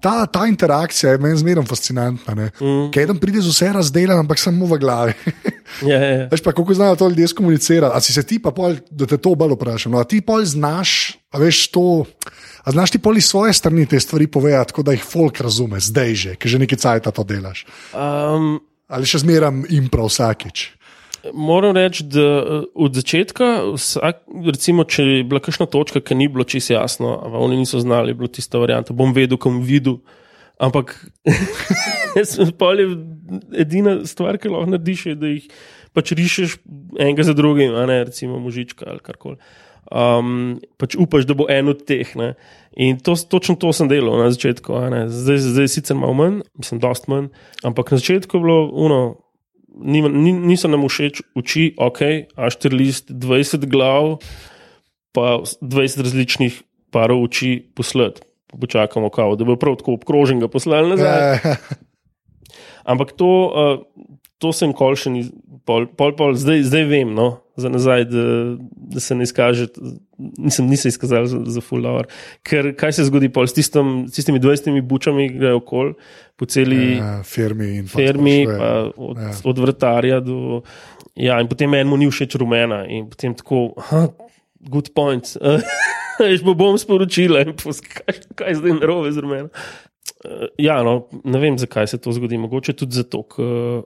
[0.00, 2.48] ta, ta interakcija je meni zmerno fascinantna.
[2.56, 2.88] Mm.
[2.96, 5.12] Kaj tam pride z vse razdeljen, ampak samo v glavi.
[5.84, 6.26] ja, ja, ja.
[6.32, 7.92] Veš pa, kako znajo to ljudje skomunicirati.
[7.92, 10.48] A si se ti pa, pol, da te to bolj vprašam, no, a ti pol
[10.48, 12.08] znaš, a veš to.
[12.66, 16.14] A znaš ti poli svoje strani te stvari povedati, tako da jih folk razume, zdaj
[16.14, 17.62] že, ki že nekaj cajt to delaš.
[17.94, 20.72] Um, Ali še zmeram impro vsakič.
[21.34, 26.28] moram reči, da eh, od začetka, vsak, recimo, če je bila kakšna točka, ki ni
[26.30, 29.98] bilo čisto jasno, ali oni niso znali, je bila tista varianta, bom vedel, kam videl.
[30.62, 30.94] Ampak
[32.60, 32.86] pol je
[33.58, 35.50] edina stvar, ki lahko narediš, je, da jih
[35.96, 36.60] pač rišeš
[36.94, 39.36] enega za drugim, a ne recimo možička ali karkoli.
[39.86, 42.10] Um, pač upaš, da bo en od teh.
[42.18, 42.34] Ne.
[42.76, 44.74] In to, točno to sem delal na začetku.
[45.12, 47.30] Zdaj, zdaj sicer malo manj, mislim, dost manj,
[47.64, 49.00] ampak na začetku je bilo uno.
[49.76, 52.00] Ni, ni, niso nam všeč oči, ok,
[52.32, 54.16] A4 list, 20 glav,
[55.12, 58.24] pa 20 različnih parov oči poslati.
[58.56, 61.12] Počakamo, kao, da bo prav tako obkrožen, ga poslali nazaj.
[61.12, 61.56] Ja,
[62.90, 63.84] Ampak to, uh,
[64.42, 65.22] to sem kol še ni,
[65.68, 68.24] pol, pol, pol, zdaj, zdaj vem, no, za nazaj, da,
[68.92, 69.68] da se ne izkaže,
[70.18, 72.08] nisem, nisem izkazal za, za full hour.
[72.46, 75.94] Ker kaj se zgodi pol s, tistom, s tistimi 20 bučami, ki grejo okol
[76.36, 79.32] po celi ja, firmi in pa fermi, tako še, pa od, ja.
[79.52, 80.60] od vrtarja do.
[81.16, 84.04] Ja, in potem enemu ni všeč rumena, in potem tako, aha,
[84.68, 85.32] good point.
[86.20, 89.48] Jaz bo bom sporočila, in pos, kaj, zdaj narobe z rumena.
[89.48, 92.36] Eh, Ja, no, ne vem, zakaj se to zgodi.
[92.40, 93.84] Mogoče tudi zato, ker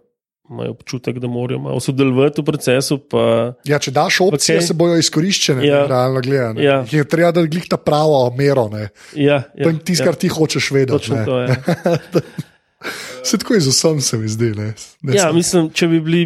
[0.50, 2.98] imajo občutek, da morajo malo sodelovati v procesu.
[2.98, 4.66] Pa, Ja, če daš opcije, okay.
[4.66, 5.76] se bojo izkoriščene, Ja.
[5.76, 5.86] ja.
[5.86, 6.60] realno gledano.
[6.60, 6.80] Ja.
[6.90, 8.88] Je treba, da glih ta pravo mero, ne.
[9.14, 11.14] ja, To je tisto, kar ti hočeš vedeti.
[11.24, 11.56] To je.
[13.24, 14.50] Se tako je z vsem, se mi zdi.
[14.56, 14.72] Ne.
[15.02, 16.22] Ne Ja, mislim, če bi bili,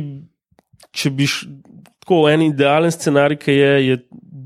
[0.95, 1.49] če bi š,
[2.05, 3.97] tako en idealen scenarij, ki je, je,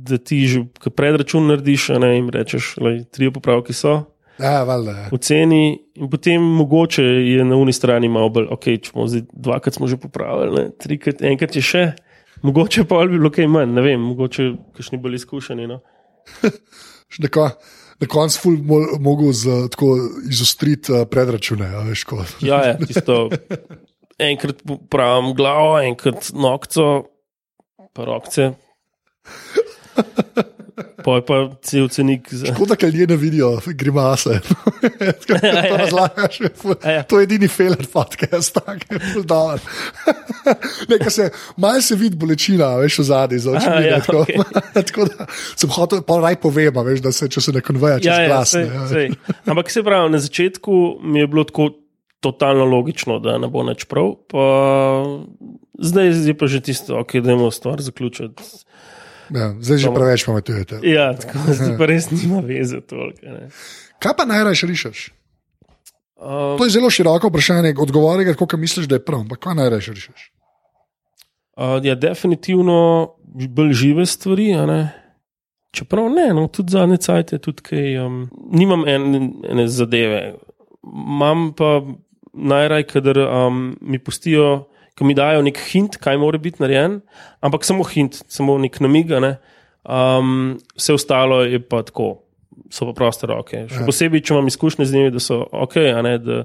[0.08, 0.62] da ti že
[0.96, 3.98] predračun narediš, ne jim rečeš, da tri popravki so,
[4.38, 4.90] ja, valjda.
[4.90, 5.09] ja.
[5.12, 5.62] oceni,
[5.94, 9.87] in potem mogoče je na uni strani malo bolj, ok, če smo zdaj dvakrat smo
[9.90, 11.85] že popravili, ne, trikrat, enkrat je še.
[12.42, 15.66] Mogoče pa bi bilo kaj manj, ne vem, mogoče kakšni bolj izkušeni.
[15.66, 15.81] No.
[17.09, 17.48] Še Na, ko,
[17.98, 19.94] na koncu ful mo- mogel z, tako
[20.29, 21.66] izostriti uh, predračune.
[21.66, 22.20] a Veš, ko.
[22.44, 23.31] Ja, ja, tisto.
[24.20, 27.09] Enkrat popravim glavo, enkrat nokco,
[27.96, 28.53] pa rokce.
[31.08, 32.46] Poj pa cel cenik za.
[32.52, 34.40] Tako da ljudje ne vidijo grimase.
[35.28, 37.02] Tako to razlagaš, je ful- Ja, ja.
[37.02, 39.60] To je edini failer podcast, tak je ful dober.
[40.92, 43.66] Nekaj se, malo se vidi bolečina, veš, v zadnji za oči.
[43.88, 44.36] Ja, tako, okej.
[44.74, 48.12] tako da sem hotel, pa naj povem, veš, da se, če se ne konveja čez
[48.12, 48.52] Ja, ja, glas.
[48.52, 48.84] sej, ja.
[48.88, 49.08] sej.
[49.48, 51.70] Ampak se pravi, na začetku mi je bilo tako
[52.20, 54.12] totalno logično, da ne bo nič prav.
[54.28, 54.44] Pa
[55.80, 58.67] zdaj je pa že tisto, ok, da imamo stvar zaključiti.
[59.34, 60.80] Ja, zdaj že preveč pametujete.
[60.88, 61.38] Ja, tako
[61.78, 63.20] pa res nima veze toliko.
[63.22, 63.48] ne.
[63.98, 65.10] Kaj pa najraje rišeš?
[66.18, 69.20] Um, To je zelo široko vprašanje, odgovori ga, koliko misliš, da je prav.
[69.20, 70.32] Ampak kaj najraje rišeš?
[71.58, 73.14] Uh, ja, definitivno
[73.48, 74.54] bolj žive stvari.
[74.66, 74.94] ne.
[75.70, 77.98] Čeprav ne, no, tudi zadnje cajt je tudi kaj.
[78.00, 80.38] Um, nimam en, ene zadeve,
[80.82, 81.82] imam pa
[82.32, 86.98] najraj, kadar um, mi pustijo, ko mi dajo nek hint, kaj mora biti narejen,
[87.44, 89.12] ampak samo hint, samo nek namig.
[89.22, 89.37] Ne?
[89.87, 92.24] Um, vse ostalo je pa tako,
[92.74, 93.66] so pa proste roke.
[93.70, 96.40] Še posebej, če imam izkušnje z njimi, da so ok, ne da,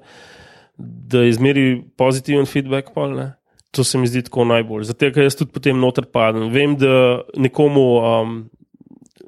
[0.77, 2.93] da izmeri pozitiven feedback.
[2.95, 3.31] Pol, ne.
[3.73, 4.85] To se mi zdi tako najbolj.
[4.91, 6.51] Zato, ker jaz tudi potem noter padem.
[6.53, 8.35] Vem, da nekomu um,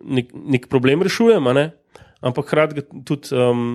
[0.05, 1.71] nek, nek problem rešujem, ne.
[2.25, 3.67] Ampak hkrati ga tudi, um,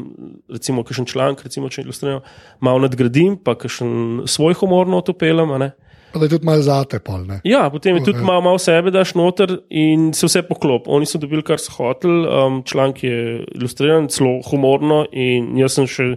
[0.51, 2.25] recimo, kakšen članek, recimo, če ilustriram,
[2.61, 5.53] malo nadgradim, pa kakšen svoj humor notopelem.
[5.55, 5.71] a ne.
[6.11, 7.37] Pa da je tudi malo zate, pol, ne.
[7.47, 8.25] Ja, potem je tudi Ja.
[8.27, 10.89] malo, malo sebe daš noter in se vse poklop.
[10.91, 15.87] Oni so dobili, kar so hoteli, um, članek je ilustriran, celo humorno in jaz sem
[15.87, 16.09] še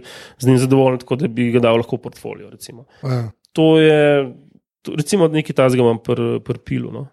[0.42, 2.50] z njim zadovoljen, tako da bi ga dal lahko v portfolio.
[2.50, 2.88] Recimo.
[3.06, 3.30] Ja.
[3.54, 4.34] To je,
[4.82, 6.90] to, recimo, nekaj tazga imam pri pr pilu.
[6.90, 7.06] No.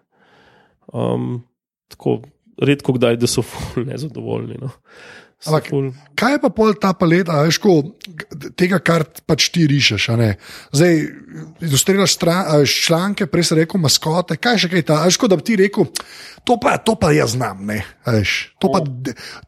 [0.92, 1.44] Um,
[1.86, 2.18] tako
[2.62, 4.60] redko kdaj, da so ful nezadovoljni.
[4.62, 4.70] No.
[5.42, 7.82] Ampak- ful- Kaj je pa pol ta paleta, veš, ko,
[8.54, 10.06] tega, kar pač ti rišeš?
[10.70, 10.94] Zdaj,
[11.66, 12.14] ilustriraš
[12.62, 15.58] veš, članke, prej si rekel maskote, kaj še kaj ta, veš, kot da bi ti
[15.58, 15.88] rekel,
[16.46, 18.84] to pa, to pa jaz znam, ne, veš, to pa,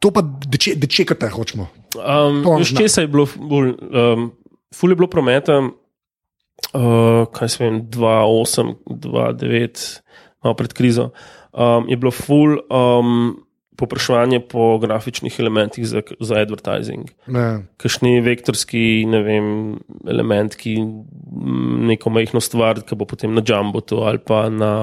[0.02, 1.68] to pa deče, dečekate hočemo.
[1.94, 2.80] Um, veš, zna.
[2.82, 4.32] česa je bilo, bolj, um,
[4.74, 10.02] ful je bilo prometa, uh, kaj se vem, 2-8, 2-9,
[10.42, 11.12] malo pred krizo.
[11.54, 13.44] Um, je bilo ful um,
[13.76, 17.10] popraševanje po grafičnih elementih za, za advertising.
[17.26, 17.66] Ne.
[17.76, 19.78] Kakšni vektorski vem,
[20.10, 24.74] element, ki mm, neko majhno stvar, ki bo potem na Jumbotu ali pa na,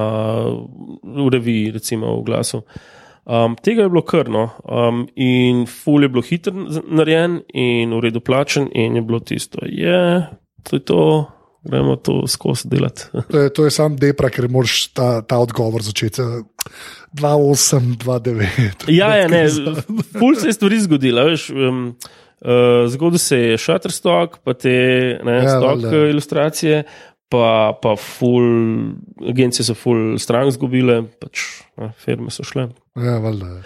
[1.04, 2.64] v reviji, recimo v glasu.
[3.26, 8.20] Um, tega je bilo krno um, in ful je bilo hitro narejen in v redu
[8.20, 10.32] plačen, in je bilo tisto, je, yeah,
[10.64, 11.04] to je to,
[11.64, 13.06] gremo to skozi delati.
[13.30, 16.22] To je, to je sam depra, ker moraš ta, ta odgovor začeti.
[17.14, 18.90] 2-8, 2-9.
[18.90, 19.44] Ja, ja ne,
[20.14, 21.24] ful se je stvari zgodila.
[21.24, 21.82] Veš, um,
[22.40, 22.50] uh,
[22.88, 24.72] zgodil se je Shutterstock, pa te
[25.20, 25.92] ne, Ja, ja, stok valjda.
[25.92, 26.84] uh, ilustracije,
[27.30, 27.46] pa,
[27.78, 28.48] pa ful,
[29.30, 31.46] agencije so ful strank zgubile, pač
[31.78, 32.70] ne, firme so šle.
[32.96, 33.62] Ja, valjda.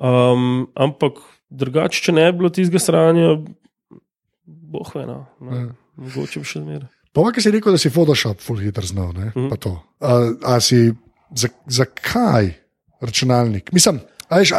[0.00, 1.18] Um, ampak
[1.50, 3.34] drugače, če ne bi bilo tistega stranja,
[4.46, 5.66] boh ve, no, no, Ja.
[6.00, 6.88] mogoče bi še zmeraj.
[7.12, 9.32] Pa, kaj si rekel, da si Photoshop full hitter znal, ne?
[9.50, 9.74] Pa to.
[9.98, 10.18] A,
[10.54, 10.92] a si,
[11.34, 12.52] za, zakaj
[13.02, 13.72] računalnik?
[13.74, 13.98] Mislim,
[14.30, 14.52] veš,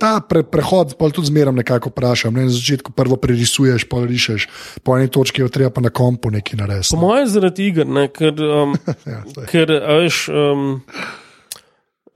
[0.00, 2.34] ta pre, prehod, pa tudi zmeram nekako vprašam.
[2.34, 4.48] Ne, na začetku prvo prerisuješ, pa rišeš,
[4.82, 6.94] po eni točki je treba pa na kompu nekaj narediti.
[6.96, 8.32] Po mojem, zaradi iger, ne, ker.
[8.40, 8.76] Um,
[9.12, 9.44] Ja, saj.
[9.52, 10.80] Ker, veš, um,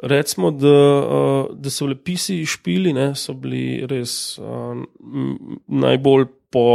[0.02, 4.86] recimo, da, uh, da so bili pisi špili, ne, so bili res um,
[5.68, 6.66] najbolj po.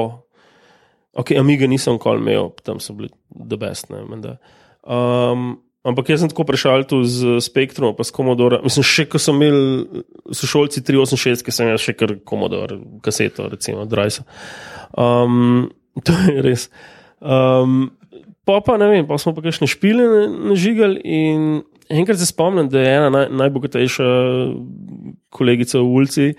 [1.17, 3.89] Ok, Amiga nisem kol imel, tam so bili the best.
[3.89, 4.37] Ne, menda.
[4.85, 8.59] um, ampak jaz sem tako prešal tu z Spektrum, pa s Commodore.
[8.63, 10.03] Mislim, še ko so imeli
[10.35, 14.27] sošolci 386, ki sem jaz še kar Commodore, kaseto, recimo, Drajsa.
[14.93, 15.69] Um,
[16.05, 16.69] to je res.
[17.21, 17.91] Um,
[18.47, 21.01] Pa, pa ne vem, pa smo pa kakšne špile na- nažigali.
[21.03, 21.41] In
[21.91, 24.05] enkrat se spomnim, da je ena naj, najbogatejša
[25.29, 26.35] kolegica v Ulci, eh,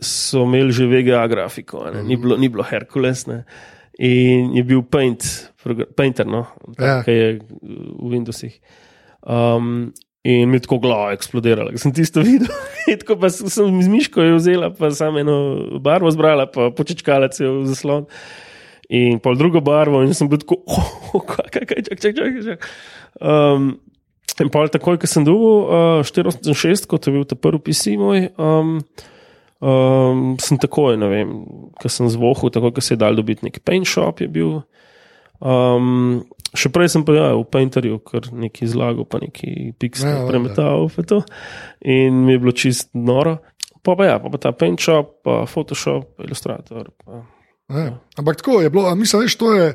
[0.00, 3.26] so imeli že VGA grafiko, a ne, ni bilo, ni bilo Herkules.
[3.28, 3.42] Ne.
[4.00, 5.52] In je bil Paint,
[5.96, 6.46] Painter, no,
[6.80, 7.02] Ja.
[7.04, 8.56] ki je v Windowsih.
[9.26, 12.46] Um, In mi je tako glava eksplodirala, ker sem tisto videl.
[12.86, 13.50] Tako pa sem
[13.82, 15.34] z miško jo vzela, pa samo eno
[15.82, 18.06] barvo zbrala, pa počečkalec je v zaslon
[18.92, 20.60] in pol drugo barvo, in sem bil tako,
[21.18, 22.68] oh, kaj, kaj, čak, čak, čak, čak.
[23.18, 23.80] Um,
[24.38, 28.30] in pol takoj, ko sem dobil uh, 486, kot je bil ta prvi PC moj,
[28.38, 28.78] um,
[29.62, 31.32] um, sem takoj, ne vem,
[31.80, 34.20] ko sem zvohal, tako da se je dal dobiti nek paint shop.
[35.42, 36.22] Um,
[36.54, 40.28] še prej sem pa ja, v Painterju kar nekaj izlagal, pa nekaj Ja, pixel valjda.
[40.28, 40.86] premetal.
[40.94, 41.22] pa to.
[41.82, 43.38] In mi je bilo čist noro.
[43.82, 46.92] Pa pa ja, pa, pa ta Paint shop, pa Photoshop, Illustrator.
[47.02, 47.24] Pa.
[47.72, 47.98] Ja.
[48.12, 49.72] Ampak tako je bilo, mislim, veš, to je,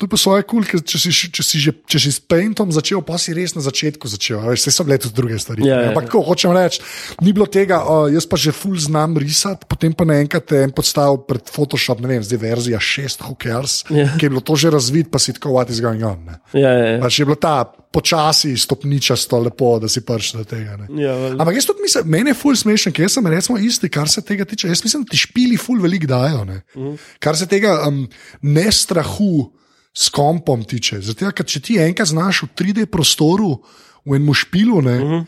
[0.00, 3.02] je po svoje kul, cool, če, si, če, si že- če si s Paintom začel,
[3.04, 4.40] pa si res na začetku začel.
[4.40, 5.66] Veš, vse so bile tudi druge stvari.
[5.66, 5.82] Ja, ne.
[5.82, 6.08] ja, Ampak ja.
[6.08, 6.80] tako hočem reči,
[7.20, 11.20] ni bilo tega, o, jaz pa že ful znam risati, potem pa naenkrat en podstavil
[11.20, 14.16] pred Photoshop, ne vem, zdaj verzija 6, Hookers, Ja.
[14.16, 16.24] ki je bilo to že razvid, pa si tako, what is going on.
[16.24, 16.38] Ne.
[16.54, 17.00] Ja, ja, ja.
[17.00, 20.76] Pač je bilo ta počasi stopničasto lepo, da si prišel do tega.
[20.78, 20.86] Ne.
[20.94, 21.40] ja valjda.
[21.40, 24.22] Ampak jaz tudi mislim, meni je ful smešen, ker jaz sem recimo isti, kar se
[24.22, 24.68] tega tiče.
[24.68, 26.44] Jaz mislim, da ti špili ful velik dajo.
[26.44, 26.60] Ne?
[27.18, 28.08] Kar se tega um,
[28.42, 29.50] ne strahu
[29.94, 31.00] s kompom tiče.
[31.00, 33.58] Zato, ker če ti enkrat znaš v 3D prostoru,
[34.06, 35.24] v enem špilu, ne, uh -huh.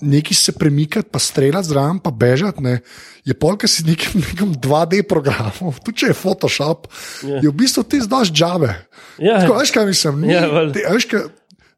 [0.00, 2.80] nekaj se premikati, pa streljati zraven, pa bežati, ne,
[3.24, 6.86] je polk si nekem, nekem 2D programu, tudi če je Photoshop,
[7.22, 7.40] Ja.
[7.42, 8.86] je v bistvu ti zdaš džave.
[9.18, 10.20] Ja, Tako, veš, kaj mislim?
[10.20, 10.72] Ni, Ja, valjda.
[10.72, 11.20] te, veš, kaj,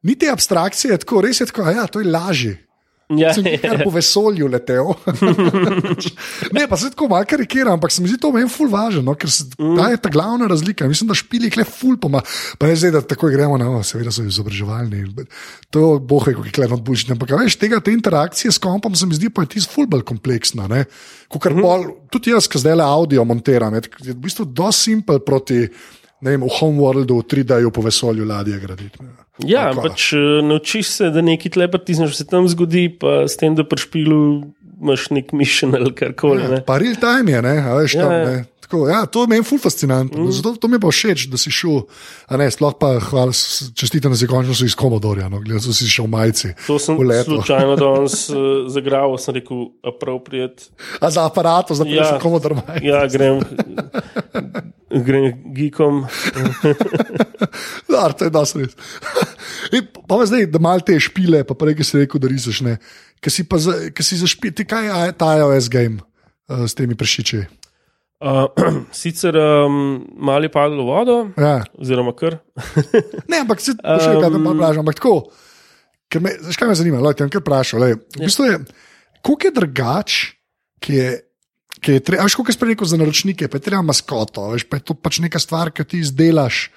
[0.03, 2.66] ni te abstrakcije, tako, res je tako, ja, to je lažje.
[3.11, 4.86] Ja, Sem kar po vesolju letel.
[6.56, 9.14] ne, pa se tako malo karikiram, ampak se mi zdi to meni ful važno, no,
[9.14, 9.76] ker se, Mm.
[9.76, 10.86] ta je ta glavna razlika.
[10.86, 12.22] Mislim, da špili kle ful poma.
[12.58, 15.02] Pa ne zdaj, da tako gremo na, no, seveda so izobraževalni.
[15.70, 17.12] To bohe, kako je kle odbučni.
[17.12, 20.02] Ampak veš, tega te interakcije s kompom se mi zdi pa je tisto ful bolj
[20.02, 20.68] kompleksna.
[20.68, 20.84] Ne?
[21.28, 21.61] Kukar Mhm.
[21.61, 21.80] pol,
[22.11, 25.66] tudi jaz, ki zdaj le audio montiram, je, je v bistvu dosti simpel proti.
[26.20, 28.98] Ne vem, v homeworldu, v 3D-ju po vesolju ladje graditi.
[29.00, 29.08] ne.
[29.45, 33.36] Ja, pa- pač eh, naučiš se, da nekaj tle pritisneš, se tam zgodi, pa s
[33.36, 34.20] tem, da pri špilu
[34.80, 36.43] imaš nek mission ali karkoli.
[36.43, 38.24] Ja, pa real time je, ne, a veš, Ja, tam, ja.
[38.26, 38.38] ne.
[38.61, 40.24] Tako, ja, to je meni ful fascinantno.
[40.24, 40.30] Mm.
[40.30, 41.80] Zato to mi je pa všeč, da si šel,
[42.28, 43.34] a ne, sploh pa hvala,
[43.74, 46.53] čestitam, da si končno iz Komodorja, no, gledaj, da si šel v majici.
[46.68, 48.38] To sem slučajno danes uh,
[48.68, 50.70] zagral, sem rekel, appropriate.
[50.97, 52.05] A za aparatom, za Ja.
[52.07, 52.18] ja.
[52.18, 52.86] Komodor majici.
[52.86, 53.43] Ja, grem,
[54.91, 56.05] grem geekom.
[57.91, 58.74] Ja, to je dosti res.
[59.76, 62.61] In Pa me zdaj, da malo te špile, pa prej, ki si rekel, da riseš,
[62.66, 62.76] ne.
[63.22, 66.01] Ker si pa za, ker si zašpil, ti kaj je ta iOS game
[66.51, 67.43] uh, s temi prešiči?
[68.20, 68.47] Uh,
[69.03, 71.61] sicer um, malo je padlo vodo, Ja.
[71.78, 72.38] oziroma kar.
[73.30, 75.14] Ne, ampak se še kaj tam vprašam, ampak tako.
[76.18, 77.03] Me, znaš, kaj me zanima?
[77.05, 77.84] Lej, te bom kar vprašal.
[77.84, 78.57] Lej, v bistvu je,
[79.22, 80.16] koliko je drugač,
[80.82, 81.11] ki je.
[81.81, 84.91] Ki je treba, kot je rekel za naročnike, pa je treba maskoto, veš, pa je
[84.91, 86.68] to pač neka stvar, ki ti izdelaš.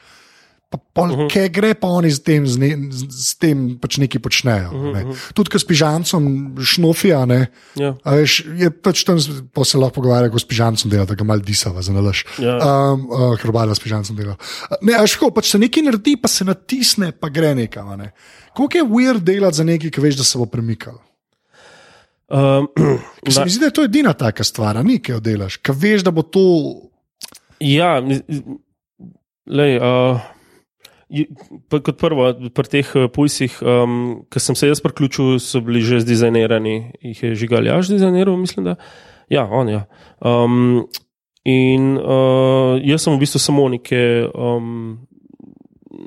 [0.73, 1.29] Pa pol, uh -huh.
[1.29, 4.69] Kaj gre pa oni z tem, z, ne, z, tem pač nekaj počnejo.
[4.73, 4.93] Uh -huh.
[4.93, 5.01] ne.
[5.33, 7.93] Tudi, ko s pižancem šnofija, ne, Ja.
[8.03, 9.17] a veš, je pač tam,
[9.53, 12.23] pa se lahko pogovarja, ko s pižancem dela, da ga mal disava, za nalaž.
[12.39, 12.57] Ja.
[12.57, 14.35] Um, uh, ker obala s pižancem dela.
[14.81, 17.97] Ne, a veš, ko pač se nekaj naredi, pa se natisne, pa gre nekam.
[17.97, 18.11] Ne.
[18.55, 20.97] Koliko je weird delati za nekaj, ki veš, da se bo premikal?
[22.33, 22.67] Um,
[23.23, 25.75] Ker se mi zdi, da je to edina taka stvar, ni, ki jo delaš, ki
[25.77, 26.45] veš, da bo to.
[27.61, 27.99] Ja,
[29.47, 30.23] lej, uh,
[31.69, 34.01] kot prvo, pri teh uh, pujsih, um,
[34.33, 36.75] ki sem se jaz priključil, so bili že zdizajnirani,
[37.13, 38.75] jih je žigaljaš dizajniral, mislim, da.
[39.29, 39.77] Ja, on je.
[39.77, 39.85] Ja.
[40.25, 40.87] Um,
[41.45, 44.25] in uh, jaz sem v bistvu samo neke.
[44.33, 45.05] Um,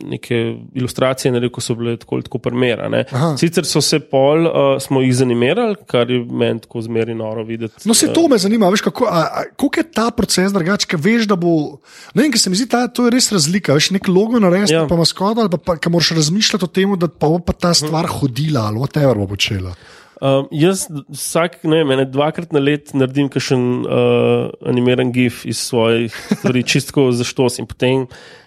[0.04, 0.36] Neke
[0.74, 3.04] ilustracije, naredil, ko so bile tako, tako primerane.
[3.12, 3.36] Aha.
[3.40, 7.88] Sicer so se pol, uh, smo jih zanimirali, kar je meni tako zmeraj noro videti.
[7.88, 11.00] No, se to me zanima, veš, kako, a, a, koliko je ta proces drugačen, ker
[11.00, 11.80] veš, da bo.
[12.14, 13.74] Ne vem, ker se mi zdi, da to je res razlika.
[13.74, 14.86] Veš, nek logo narediti, Ja.
[14.86, 17.74] pa maskot, ali pa, pa ki moraš razmišljati o tem, da pa bo pa ta
[17.74, 19.74] stvar hodila ali whatever bo počela.
[20.16, 26.14] Um, jaz vsak, ne vem, dvakrat na let naredim kakšen uh, animiran gif iz svojih
[26.38, 28.06] stvari, čistko za štos in potem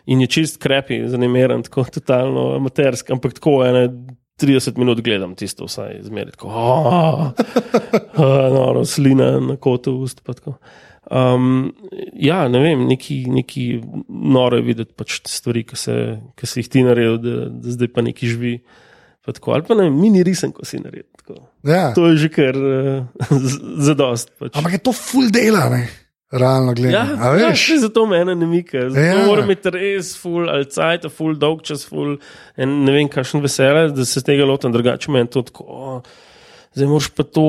[0.09, 3.85] in je čist krepi, zanimiran, tako totalno amaterski, ampak tako ene
[4.41, 6.49] 30 minut gledam tisto, vsaj zmeraj tako.
[6.49, 7.23] Oh,
[8.17, 10.23] uh, no, slina na kotu ust.
[10.25, 10.57] pa tako.
[11.11, 11.73] Um,
[12.13, 15.95] ja, ne vem, neki, neki noro je videti pač stvari, ki, se,
[16.37, 18.59] ki si jih ti naredil, da, da zdaj pa neki živi.
[19.25, 21.09] Pa tako, ali pa ne, mini risen, ko si naredil.
[21.19, 21.41] tako.
[21.67, 21.89] Ja.
[21.93, 23.05] To je že kar uh,
[23.87, 24.31] zadost.
[24.39, 24.55] Pač.
[24.55, 25.87] Ampak je to full dela, ne?
[26.31, 27.17] realno Ja, gledano.
[27.25, 28.85] A ja, še zato mene ne mika.
[28.89, 29.17] Zato Ja.
[29.17, 29.25] ja.
[29.25, 32.19] mora biti res full, ali cajt, full dolg čas, full.
[32.57, 35.65] In ne vem, kakšen vesele, da se tega lotim, drugače meni to tako.
[35.65, 36.01] o,
[36.77, 37.43] Zdaj moraš pa to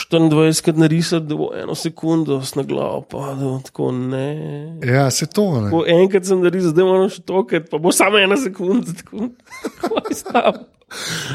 [0.00, 3.60] 24 krat narisati, da bo eno sekundo na glavo padlo.
[3.66, 4.80] Tako ne.
[4.80, 5.68] Ja, se to ne.
[5.70, 8.96] Ko enkrat sem narisal, zdaj moram še tokrat, pa bo samo ena sekunda.
[8.96, 9.28] Tako?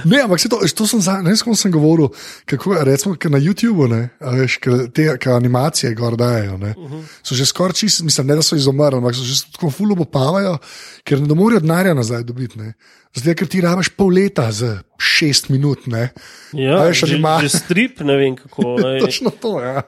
[0.06, 2.10] Ne, ampak to, to sem, za- ne vem, s kom sem govoril,
[2.46, 4.60] kako recimo na YouTubu, ne, veš,
[4.94, 6.76] te animacije gor dajo, ne,
[7.24, 10.58] so že skoraj čisto, mislim, ne da so izumrli, ampak so že tako fulo popavajo,
[11.04, 12.74] ker ne morejo denarja nazaj dobiti, ne.
[13.16, 16.10] Zdaj, ker ti rabiš pol leta za šest minut, ne.
[16.58, 18.78] Ja, veš, že, anima- že strip, ne vem kako.
[18.94, 19.00] ej.
[19.00, 19.84] Točno to, ja.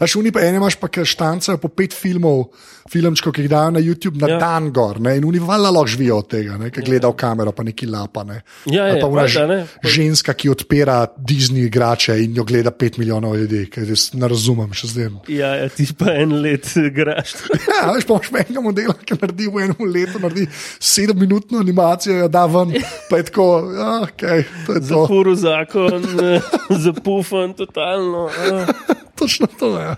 [0.00, 2.46] A še oni pa ene imaš pa, ki štancajo po pet filmov,
[2.88, 4.34] filmčkov, ki jih dajo na YouTube na Ja.
[4.34, 4.38] ja.
[4.40, 7.64] dan gor, ne, in oni valjda lahko živijo od tega, ki gleda v kamero, pa
[7.64, 8.38] neki lapa, ne.
[8.64, 9.58] Ja, Ali ja, pa ona valjda, ne.
[9.84, 14.72] ženska, ki odpira Disney igrače in jo gleda pet milijonov ljudi, ker jaz ne razumem
[14.72, 15.10] še zdaj.
[15.28, 16.68] Ja, ja, ti pa en let
[16.98, 17.36] graš.
[17.68, 20.48] Ja, veš, pa imaš enega modela, ki naredi v enem letu, naredi
[20.80, 22.72] sedemminutno animacijo, jo da ven,
[23.10, 23.46] pa je tako,
[23.76, 24.86] ja, okay, to je to.
[24.86, 26.02] Zapuru zakon,
[26.84, 28.28] zapufan, totalno.
[28.52, 28.66] ah.
[29.14, 29.84] Točno to je.
[29.84, 29.96] Ja.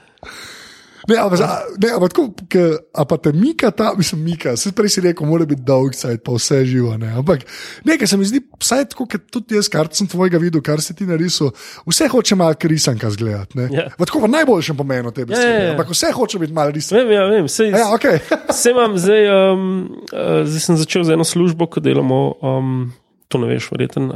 [1.06, 1.48] Ne, ampak, za-
[1.78, 5.26] ne, ampak tako, ke, a pa te mika ta, mislim, mika, se prej si rekel,
[5.26, 6.96] mora biti dolg sajt, pa vse živo.
[6.96, 7.12] Ne.
[7.12, 7.44] Ampak
[7.84, 10.94] nekaj se mi zdi, vsaj tako, kot tudi jaz, kar sem tvojega videl, kar si
[10.94, 11.52] ti narisal,
[11.84, 13.58] vse hoče malo risanka zgledati.
[13.58, 13.68] Ne.
[13.72, 13.86] Ja.
[13.96, 15.46] Tako v najboljšem pomenu te besede.
[15.48, 15.70] ja, ja.
[15.72, 17.04] Ampak vse hoče biti malo risanka.
[17.04, 17.48] Vem, ja, vem.
[17.48, 18.18] Sej, Ja, okay.
[18.52, 19.64] Se imam zdaj, um,
[20.06, 22.34] uh, zdaj sem začel z eno službo, ko delamo.
[22.42, 22.92] Um,
[23.28, 24.04] To ne veš, verjeten.
[24.06, 24.14] Uh,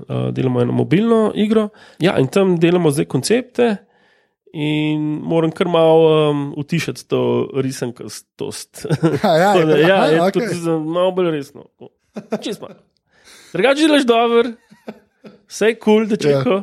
[0.00, 1.68] uh, delamo eno mobilno igro.
[1.98, 3.76] Ja, in tam delamo zdaj koncepte,
[4.54, 8.26] in moram kar malo um, utišati to risankost.
[9.22, 10.32] Ja, ja, da, ja, aha, je okej.
[10.32, 11.66] tudi za malo bolj resno.
[12.42, 12.74] Čist malo.
[13.52, 14.52] Drugače delaš dobro,
[15.48, 16.38] vse je kul, cool, da Ja.
[16.42, 16.62] čeko.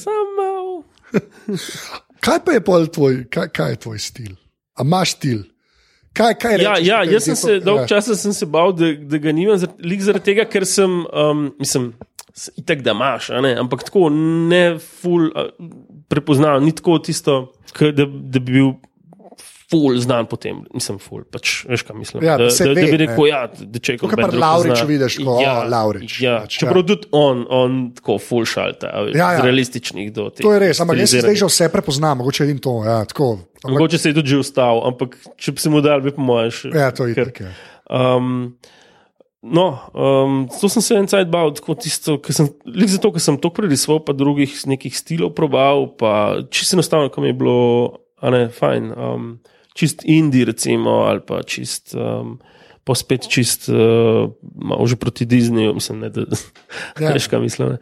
[0.00, 0.82] Sam malo.
[2.20, 4.32] Kaj pa je pol tvoj, kaj, kaj je tvoj stil?
[4.74, 5.44] A imaš stil?
[6.14, 7.86] Kaj, kaj Ja, rečeš, ja, jaz sem se ja.
[7.86, 11.90] časa sem se bal, da, da ga nimam, lik zaradi tega, ker sem, um, mislim,
[12.56, 15.48] itak da imaš, ampak tako ne ful a,
[16.06, 18.74] prepoznal, ni tako tisto, da, da bi bil
[19.64, 22.22] ful znan potem, nisem ful, pač veš, kaj mislim.
[22.22, 22.98] Ja, da, da, ve, da bi ne.
[23.00, 26.82] rekel, ja, da če Tako kot pri Lavriču vidiš, ko, o, Lavrič, Ja, pač, čeprav
[26.82, 26.86] ja.
[26.86, 29.42] tudi on, on tako ful šalta, Ja, ja.
[29.42, 30.44] realističnih do teh.
[30.44, 32.76] To je res, ampak jaz se zdaj že vse prepoznam, mogoče edin to.
[32.84, 36.00] Ja, tako, ampak, Mogoče se je tudi že ustal, ampak če bi se mu dal,
[36.00, 36.70] bi po mojem še.
[36.70, 37.44] ja, to je ker- tako.
[37.44, 37.54] Ja.
[38.14, 38.54] Um,
[39.44, 43.20] no, um, to sem se en cajt bal, tako tisto, ker sem, lik zato, ker
[43.20, 47.58] sem to prerisoval, pa drugih nekih stilov probal, pa čisto enostavno, ko mi je bilo,
[48.24, 49.28] a ne, fajn, um,
[49.76, 51.94] čist indie, recimo, ali pa čist.
[51.98, 52.38] Um,
[52.84, 54.28] Pa spet čist, uh,
[54.60, 56.26] malo že proti Disneyju, mislim, ne, da
[57.00, 57.14] Ja.
[57.16, 57.68] veš, kaj mislim.
[57.70, 57.78] ne.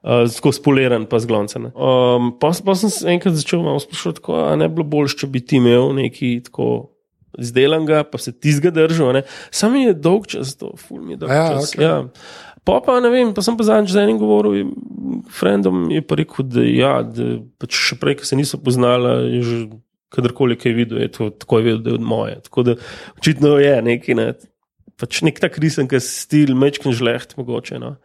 [0.00, 1.66] Uh, tako spoliran, pa zglončen.
[1.76, 5.12] Um, pa, pa sem se enkrat začel malo sprašovati, tako, a ne bi bilo bolje,
[5.20, 6.95] če bi ti imel neki tako
[7.38, 9.12] izdelanega, pa se ti držal.
[9.12, 9.22] ne.
[9.50, 11.74] Sam je dolg čas, to ful mi je dolg Ja, čas.
[11.74, 11.84] okej.
[11.84, 11.96] Ja.
[12.66, 14.72] Pa, pa ne vem, pa sem pa zadnjič z enim govoril,
[15.30, 19.42] frendom je pa rekel, da, ja, da pač še prej, ko se niso poznala, je
[19.46, 19.58] že
[20.10, 22.36] kadarkoli kaj videl, je to tako je vedel, da je od moje.
[22.48, 22.74] Tako da
[23.18, 24.26] očitno je neki, ne,
[24.98, 27.78] pač nek tak risen, ki stil, mečken žleht, mogoče.
[27.78, 27.96] No.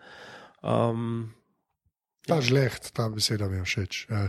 [0.61, 1.31] Um,
[2.29, 4.05] Ta žleht, ta beseda mi je všeč.
[4.13, 4.27] Ja.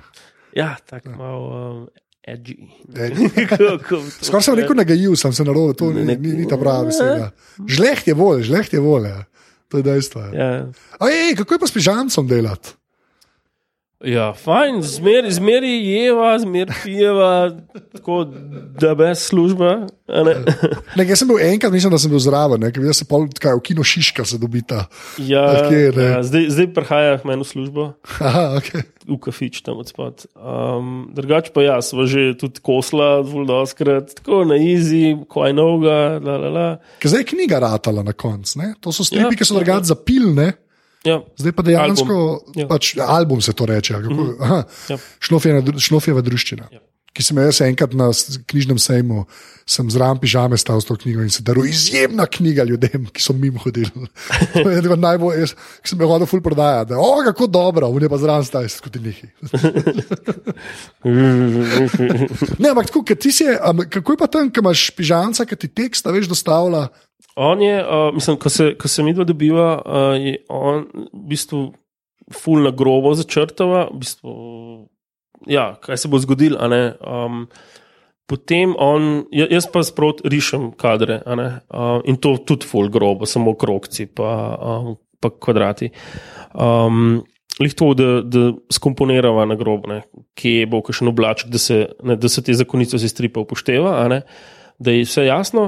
[0.57, 1.81] ja, tako malo um,
[2.27, 2.57] edgy.
[4.27, 6.85] Skoraj sem rekel, nagajil sem se na robu, to ni, Ne- ni, ni ta prava
[6.89, 7.33] beseda.
[7.67, 9.09] Žleht je bolj, žleht je bolj.
[9.09, 9.25] Ja.
[9.69, 10.21] To je dejstvo.
[10.21, 10.31] Ja.
[10.37, 10.67] Ja.
[11.01, 12.75] A, ej, kako je pa s pižamcem delati?
[14.03, 17.53] Ja, fajn, zmeri zmer jeva, zmeri pijeva,
[17.95, 18.25] tako
[18.81, 19.87] da brez služba.
[20.09, 20.35] a ne.
[20.99, 23.63] Ne, jaz sem bil enkrat, mislim, da sem bil zraven, ker se pol, kaj, v
[23.63, 24.87] kino Šiška se dobita.
[25.23, 26.07] Ja, Okej, ne.
[26.09, 27.85] ja, zdaj, zdaj prihaja k meni v službo,
[28.19, 28.83] Aha, okay.
[29.07, 30.27] v kafič tam odspad.
[30.35, 36.19] Um, drugač pa jaz, sva že tudi kosla, zelo doskrat, tako na izi, kaj novega,
[36.19, 36.67] la la la.
[36.99, 38.67] Ker zdaj je knjiga ratala na koncu.
[38.83, 40.51] To so stripi, Ja, ki so drugače zapilne.
[41.05, 42.67] Ja, Zdaj pa dejansko, Album, ja.
[42.69, 43.95] pač, album se to reče.
[43.97, 44.97] Kako, aha, Ja.
[45.19, 46.69] Šlofjeva dru- Šlofjeva druščina.
[46.71, 46.79] Ja.
[47.13, 49.27] Ki sem jaz enkrat na s- knjižnem sejmu,
[49.67, 53.35] sem zraven pižame stal s to knjigo in se daril izjemna knjiga ljudem, ki so
[53.35, 53.91] mimo hodili.
[54.55, 56.95] to je ena najbolj, jaz, ki sem jo hodil ful prodajati.
[56.95, 59.19] O, kako dobro, v ne pa zraven staj, skoti njih.
[62.59, 63.45] Ne, ampak tako, ker ti si,
[63.91, 66.87] kako je pa tam, ko imaš pižamca, ki ti tekst, a veš, dostavlja.
[67.37, 71.23] On je, uh, mislim, ko se, ko se mi dva dobiva, uh, je on v
[71.33, 71.73] bistvu
[72.33, 74.33] ful na grobo začrtava, v bistvu,
[75.49, 76.61] ja, kaj se bo zgodilo.
[76.61, 77.47] Um,
[78.29, 83.57] potem on, ja- jaz pa sprot rišem kadre uh, in to tudi ful grobo, samo
[83.57, 85.93] krokci pa, um, pa kvadrati.
[86.55, 87.23] Um,
[87.61, 89.99] Lih to, da, da skomponirava na grob, ne,
[90.41, 94.23] kje bo kakšen oblaček, da se, ne, da se te zakonice stripa upošteva, ne,
[94.81, 95.67] da je vse jasno.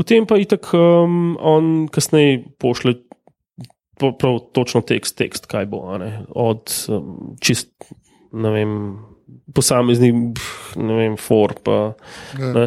[0.00, 2.94] Potem pa itak um, on kasneje pošle
[4.00, 7.68] po- prav točno tekst, tekst kaj bo, ne, od um, čist,
[8.32, 8.72] ne vem,
[9.52, 10.40] posameznih,
[10.80, 11.52] ne vem, for.
[11.60, 11.76] Pa,
[12.40, 12.52] Ja.
[12.56, 12.66] ne.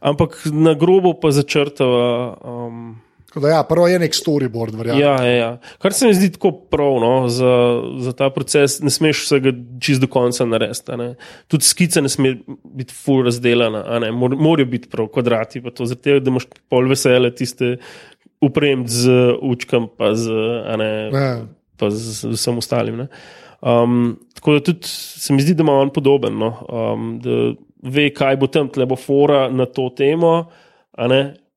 [0.00, 2.06] Ampak na grobo pa začrtava.
[2.40, 3.02] Um,
[3.32, 5.00] Tako Da, ja, prvo je nek storyboard, verjamem.
[5.00, 5.50] Ja, ja, ja.
[5.80, 7.52] Kar se mi zdi tako prav no, za,
[8.04, 10.92] za ta proces, ne smeš vsega čist do konca narediti.
[11.48, 12.34] Tudi skica ne sme
[12.76, 14.10] biti full razdeljena, a ne.
[14.12, 17.78] Mor, morajo biti prav kvadrati, pa to zato, da imaš pol vesele tiste
[18.44, 20.28] upremiti z učkam, pa z,
[20.76, 21.32] ne, Ja.
[21.80, 23.00] pa z, vsem ostalim.
[23.00, 23.08] Ne.
[23.64, 28.10] Um, tako da tudi se mi zdi, da ima on podoben, no, um, da ve,
[28.12, 30.50] kaj bo tam, tle bo fora na to temo.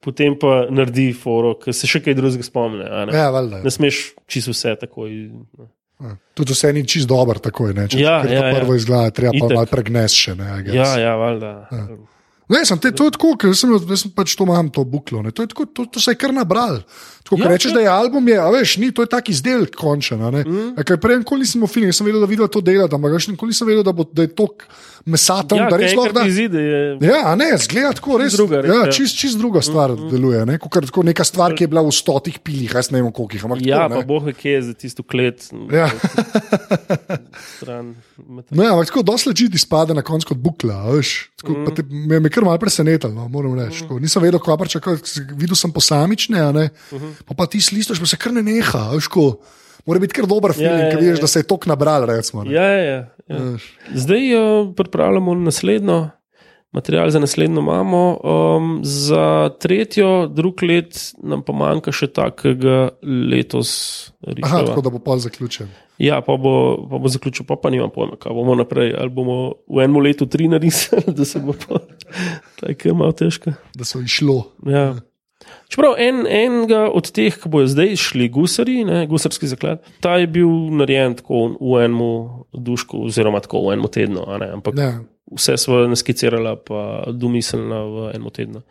[0.06, 2.86] Potem pa naredi foro, ker se še kaj drugega spomne.
[2.86, 3.64] Ne, Ja, valjda.
[3.66, 5.10] ne smeš čisto vse takoj.
[5.10, 5.66] ne.
[5.98, 6.12] Ja.
[6.34, 7.88] Tudi vse ni čist dober, tako je.
[7.88, 8.56] Če Ja, ker ja, ja.
[8.56, 9.56] prvo izgleda, treba pa Itak.
[9.56, 10.36] malo pregnesti še.
[10.36, 10.50] Ne.
[10.70, 11.54] Ja, ja, valjda.
[12.46, 15.24] Ne, sem te, to je tako, ker sem, sem pač to imam, to buklo.
[15.26, 15.32] Ne.
[15.34, 16.84] To, tako, to, to se je kar nabral.
[17.24, 17.74] Tako, ja, Ja, rečeš, ja.
[17.74, 20.22] da je album, je, a veš, ni, to je tak izdelek končen.
[20.22, 20.76] Mm.
[20.78, 23.82] Prej nikoli nisem feeling, sem vedel, da vidva to delati, ampak veš, nikoli nisem vedel,
[23.82, 24.46] da, bo, da je to
[25.06, 26.14] mesa tam, Ja, da res lahko.
[26.18, 26.80] Da, izide, je.
[27.06, 28.34] Ja, ne, zgleda tako, res.
[28.34, 28.92] druga reč, ja, ja.
[28.92, 30.42] čist, čist druga stvar mm deluje.
[30.46, 30.58] Ne?
[30.62, 33.68] Kakor, tako neka stvar, ki je bila v stotih pilih, jaz ne vem koliko jih.
[33.68, 35.46] Ja, tako, pa boh ve, kje je za tisto klet.
[35.74, 35.90] Ja.
[37.58, 37.96] Stran,
[38.50, 40.78] Ne, ampak tako dosti leži izpade na koncu kot bukla.
[40.92, 41.62] Veš, tako, Mhm.
[41.62, 41.76] mm.
[41.76, 43.84] te, me, je kar malo presenetilo, no, moram reči.
[43.86, 44.02] Mm.
[44.02, 44.80] Nisem vedel, kaj pa če
[45.36, 46.70] videl sem posamične, ne.
[46.70, 46.96] Mhm.
[46.96, 47.14] Mm -hmm.
[47.26, 48.90] pa, pa ti slišiš, pa se kar ne neha.
[48.96, 49.40] Veš, ko,
[49.86, 51.26] mora biti kar dober film, Ja, ja, ja, ker vidiš, ja.
[51.26, 52.06] da se je tok nabral.
[52.10, 52.54] Recimo, ne.
[52.54, 53.02] Ja, ja, ja.
[53.28, 53.42] ja.
[53.94, 56.04] Zdaj uh, pripravljamo naslednjo.
[56.76, 62.90] Material za naslednjo imamo, um, za tretjo, drug let nam pa manjka še takega
[63.32, 63.72] letos.
[64.44, 65.72] Aha, tako da bo pol zaključen.
[66.04, 68.92] Ja, pa bo, pa bo zaključil, pa, pa nimam pojma, kaj bomo naprej.
[69.00, 69.38] Ali bomo
[69.72, 71.80] v enem letu tri narisali, da se bo pa
[72.60, 73.56] tako malo težko.
[73.76, 74.42] Da so išlo.
[74.68, 74.90] Ja.
[75.70, 80.28] Čeprav en, enega od teh, ki bojo zdaj šli, gusari, ne, gusarski zaklad, ta je
[80.30, 82.02] bil narejen tako v enem
[82.54, 84.26] dušku, oziroma tako v enem tednu.
[84.40, 84.92] ne, Ampak Ja.
[85.32, 88.62] vse smo naskicirali, pa domiselno v enem tednu.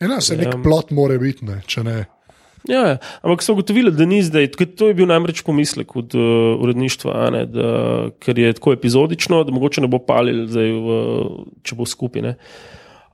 [0.00, 0.60] Ena, se nek Ja.
[0.62, 2.06] plot mora biti, ne, če ne.
[2.68, 2.96] Ja, ja.
[3.22, 4.46] ampak so ugotovili, da ni zdaj.
[4.76, 7.68] To je bil namreč pomislek od uh, uredništva, ne, da,
[8.20, 10.96] ker je tako epizodično, da mogoče ne bo palil, zdaj, v,
[11.62, 12.34] če bo skupaj.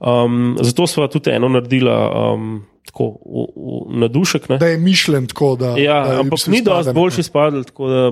[0.00, 4.48] Um, zato smo tudi eno naredili um, tako v, v, na dušek.
[4.48, 4.58] Ne.
[4.58, 5.74] Da je mišljen tako, da.
[5.78, 7.64] Ja, da ampak ni dosti boljši spadal.
[7.64, 8.10] tako Da,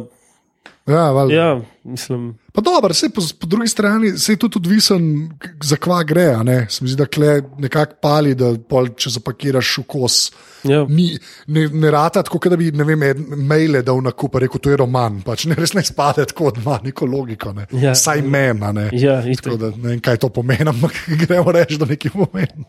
[0.89, 1.35] Ja, valjda.
[1.35, 2.39] ja, mislim.
[2.53, 5.31] Pa dobro, se po, po drugi strani se je tudi odvisen,
[5.63, 6.37] za kva gre.
[6.69, 10.17] Se mi zdi, da kle nekako pali, da pol, če zapakiraš v kos.
[10.65, 10.85] Ja.
[10.89, 11.13] Ni,
[11.47, 13.05] ne, ne rata tako, da bi vem,
[13.47, 15.21] maile dal na kup, rekel, to je roman.
[15.23, 17.53] Pač ne res ne spade tako, da ima neko logiko.
[17.53, 17.69] Ne?
[17.79, 17.95] Ja.
[17.95, 18.89] Saj meni, a ne.
[18.93, 22.67] Ja, Tako da ne vem, kaj to pomeni, ampak gremo reči, da nekaj pomeni.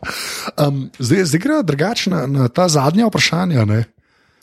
[0.59, 3.65] Um, zdaj zdaj gremo drugače na, na ta zadnja vprašanja.
[3.65, 3.83] Ne?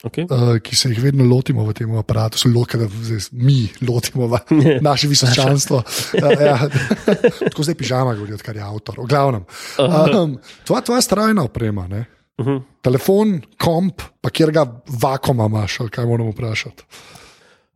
[0.05, 0.27] Okay.
[0.29, 4.29] uh, ki se jih vedno lotimo v tem aparatu, so loke, da zdaj mi lotimo
[4.29, 4.41] v
[4.89, 5.81] naše visočanstvo.
[5.81, 6.59] Uh, ja.
[7.49, 9.01] Tako zdaj pižama govori, odkar je avtor.
[9.01, 9.47] V glavnem.
[9.81, 10.37] Um,
[10.69, 12.05] tvoja, tvoja strojna oprema, ne?
[12.37, 12.63] Uh -huh.
[12.83, 14.67] telefon, komp, pa kjer ga
[15.01, 16.85] vakoma imaš, kaj moramo vprašati.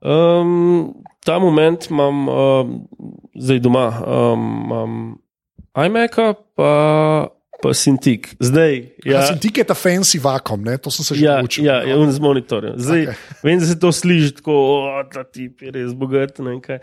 [0.00, 0.94] Um,
[1.24, 2.34] ta moment imam uh,
[3.34, 5.16] zdaj doma, um, imam
[5.86, 7.26] iMac-a, pa,
[7.62, 8.34] pa Cintiq.
[8.40, 9.22] Zdaj, Ja.
[9.26, 10.78] Sem ti, ki je ta fancy vakom, ne?
[10.78, 11.64] to sem se že ja, naučil.
[11.64, 12.74] ja, ja on z monitorjem.
[12.76, 13.38] Zdaj, okay.
[13.42, 16.38] Vem, da se to sliši tako, o, ta tip je res bogat.
[16.38, 16.80] ne kaj.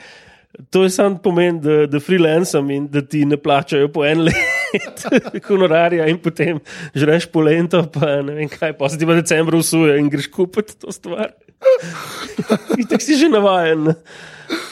[0.74, 5.04] To je samo pomen, da, da freelancem in da ti ne plačajo po en let
[5.48, 6.60] honorarja, in potem
[6.96, 10.80] žreš polento, pa ne vem kaj, pa se ti pa decembra usuje in greš kupiti
[10.82, 11.36] to stvar.
[12.90, 13.94] Tako si že navaden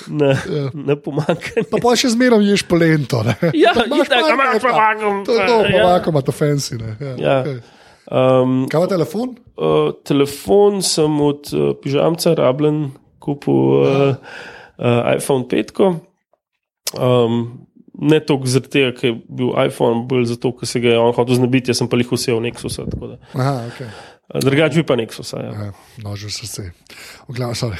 [0.08, 0.70] na, Ja.
[0.74, 1.66] na pomankanje.
[1.68, 3.24] Pa pa še zmeraj ješ polento.
[3.24, 3.36] Ne?
[3.64, 5.84] Ja, imaš pa imaš pa vakuum, To je to, pa ja.
[5.90, 6.78] vakum, ima to fancy.
[6.78, 6.96] Ne?
[7.00, 7.38] Ja, Ja.
[7.42, 7.58] okay.
[8.06, 9.34] Um, Kaj pa telefon?
[9.58, 14.14] uh, telefon sem od uh, pižamca rabljen, kupil uh,
[14.78, 15.74] uh, iPhone 5.
[16.96, 17.66] Um,
[17.96, 21.16] ne toliko zaradi tega, ker je bil iPhone, bolj zato, ker se ga je on
[21.16, 22.86] hotel znebiti, jaz sem pa jih vsel Nexusa.
[22.92, 23.18] tako da.
[23.34, 23.90] Aha, okay.
[24.34, 25.38] Drugače bi pa Nexusa.
[25.44, 25.72] Ja, ja,
[26.02, 26.72] Nože srce.
[27.28, 27.78] V glavnem, sorry.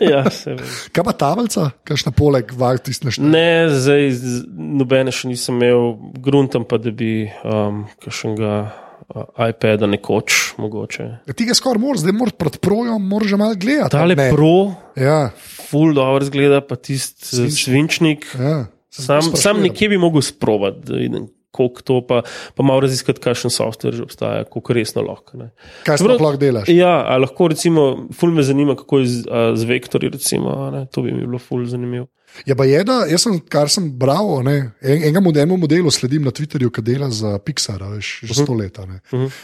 [0.00, 0.22] ja.
[0.94, 3.26] Kaj pa tablica, kakšna poleg, vaj tisti naštej?
[3.28, 4.08] Ne, zdaj
[4.48, 5.92] nobene še nisem imel,
[6.24, 11.10] gruntam pa, da bi um, kakšnega uh, iPada nekoč mogoče.
[11.28, 13.92] Ti ga skoraj moraš, zdaj moraš pred projem, moraš že malo gledati.
[13.92, 14.28] Tale ali ne?
[14.32, 14.54] pro,
[14.96, 15.20] Ja,
[15.68, 18.24] full dobro zgleda, pa tisti Svinčnik.
[18.40, 18.64] ja.
[18.94, 21.24] Sam, sam nekje bi mogel sprobati, da vidim,
[21.54, 22.22] koliko to, pa,
[22.54, 25.38] pa malo raziskati, kakšen software že obstaja, kako resno lahko.
[25.40, 25.52] Ne.
[25.86, 26.72] Kaj sploh lahko delaš?
[26.72, 27.86] Ja, lahko recimo,
[28.16, 31.42] ful me zanima, kako je z, a, z vektorji, recimo, ne, to bi mi bilo
[31.42, 32.10] ful zanimivo.
[32.46, 35.90] Ja, pa je, da jaz sem, kar sem bral, ne, en, enega mod- enemu modelu
[35.90, 38.78] sledim na Twitterju, ki dela za Pixar, veš, že sto let.
[38.78, 38.98] a ne.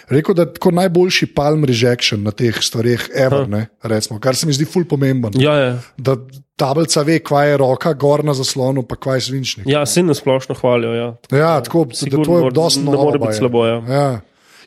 [0.09, 4.47] Rekel, da je tako najboljši palm rejection na teh stvareh, ever, ne, recimo, kar se
[4.47, 5.33] mi zdi ful pomemben.
[5.35, 6.17] Ja, ja, Da
[6.57, 9.67] tablica ve, kva je roka, gor na zaslonu, pa kva je svinčnik.
[9.67, 10.93] ja se na splošno hvalijo.
[10.93, 11.09] Ja.
[11.33, 13.05] Ja, tako da Sigurno to je dosti ne novo.
[13.05, 13.83] more biti slabo, ja.
[13.89, 14.21] Ja.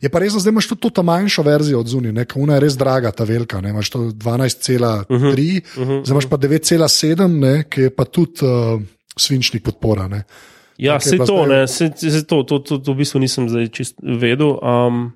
[0.03, 2.63] Je pa res, da zdaj imaš tudi to manjšo verzijo od zunaj, ne, una je
[2.65, 6.37] res draga, ta velika, ne, imaš to 12,3, uh -huh, uh -huh, zdaj imaš pa
[6.37, 8.81] 9,7, ne, ki je pa tudi uh,
[9.17, 10.07] svinčnik podpora.
[10.07, 10.23] Ne.
[10.77, 13.67] Ja, se to, zdaj- ne, se, se to, to, to, to v bistvu nisem zdaj
[13.67, 14.59] čist vedel.
[14.59, 15.11] Um,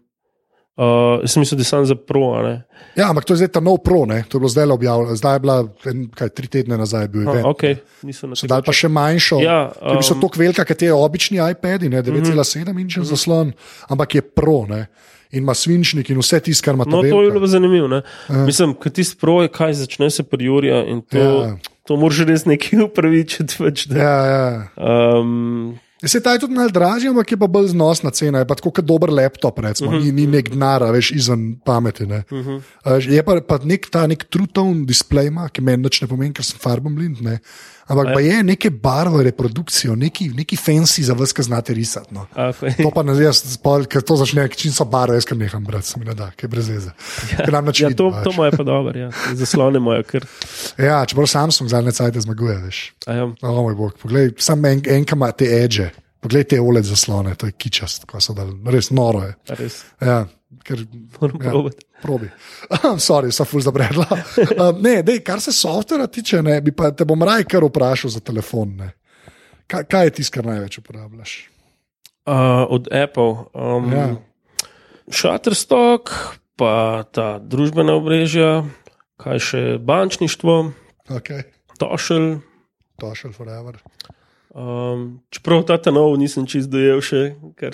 [0.78, 0.86] uh,
[1.20, 2.56] jaz sem mislil, da sem za pro, ne.
[2.96, 5.36] Ja, ampak to je zdaj ta nov pro, ne, to je bilo zdaj objavljeno, zdaj
[5.36, 7.46] je bila, en, kaj, tri tedne nazaj je bil event.
[7.46, 11.38] okay, na So dali pa še manjšo, Ja, je um, tako velika, kot te obični
[11.42, 13.08] iPadi, ne, 9,7 inčev Mhm.
[13.08, 13.54] zaslon,
[13.88, 14.88] ampak je pro ne,
[15.30, 17.88] in ima svinčnik in vse tisto, kar ima ta No, to je bilo zanimivo.
[17.88, 18.02] Ne?
[18.30, 21.32] Mislim, kad ti sproje, kaj začne se pri Juriju in to, Ja.
[21.44, 21.58] ja.
[21.84, 23.56] to moraš res nekaj upravičiti.
[23.58, 24.68] Pač, da, Ja, ja.
[25.20, 25.76] um,
[26.06, 28.40] Se ta je tudi malo dražji, ampak je pa bolj znosna cena.
[28.44, 29.90] Je pa tako kot dober laptop, recimo.
[29.90, 30.04] uh -huh.
[30.06, 32.04] ni, ni nek denar, veš, izven pameti.
[32.04, 32.62] Uh -huh.
[33.10, 36.34] Je pa, pa nek ta nek true tone display, ima, ki meni nič ne pomeni,
[36.34, 37.22] ker sem farbom blind.
[37.22, 37.40] Ne.
[37.88, 42.14] Ampak pa je neke barve, reprodukcijo, neki, neki fancy za vas, ki znate risati.
[42.14, 42.26] No.
[42.84, 43.42] To pa ne jaz,
[43.90, 46.50] ker to začne, čim so barve, jaz kar neham brati, se mi ne da, je
[46.52, 46.92] brez veze.
[47.38, 49.12] Ker nam nič ja, to, to moje pa dobro, ja.
[49.34, 50.04] zaslone moje.
[50.04, 50.28] Ker,
[50.78, 52.94] Ja, čeprav Samsung zadnje cajte zmaguje, veš.
[53.08, 53.24] a ja.
[53.42, 57.46] O moj bog, poglej, sam en, enka ima te edge, poglej te OLED zaslone, to
[57.46, 59.34] je kičast, ko so dal, res noro je.
[59.60, 60.24] res, Ja,
[60.64, 60.82] ker,
[61.20, 61.86] moram ja, probati.
[62.02, 62.30] probi.
[63.08, 64.08] Sorry, sem ful zabredla.
[64.58, 68.10] Um, ne, dej, kar se softvera tiče, ne, bi pa te bom raj kar vprašal
[68.16, 68.76] za telefon.
[68.80, 68.90] Ne.
[69.68, 71.36] Kaj, kaj je tisto, kar največ uporabljaš?
[72.28, 73.48] Uh, od Apple.
[73.54, 74.08] Um, Ja.
[75.08, 76.12] Shutterstock,
[76.60, 78.66] pa ta družbena obrežja,
[79.22, 80.58] kaj še bančništvo,
[81.08, 81.46] Okay.
[81.80, 82.42] Tošel.
[83.00, 83.78] Tošel forever.
[84.58, 87.20] Um, čeprav ta ta nov nisem čist dojel še.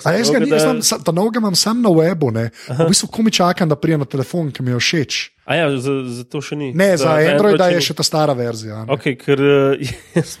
[0.04, 2.50] A jaz ga nisem, ta noga imam sam na webu, ne.
[2.68, 5.20] V bistvu komi čakam, da prije na telefon, ki mi je všeč.
[5.48, 6.74] A ja, za, za to še ni.
[6.76, 7.86] Ne, za Androida je ni.
[7.88, 8.82] še ta stara verzija.
[8.84, 8.92] ne.
[8.98, 9.80] Okay, ker uh,
[10.16, 10.36] jaz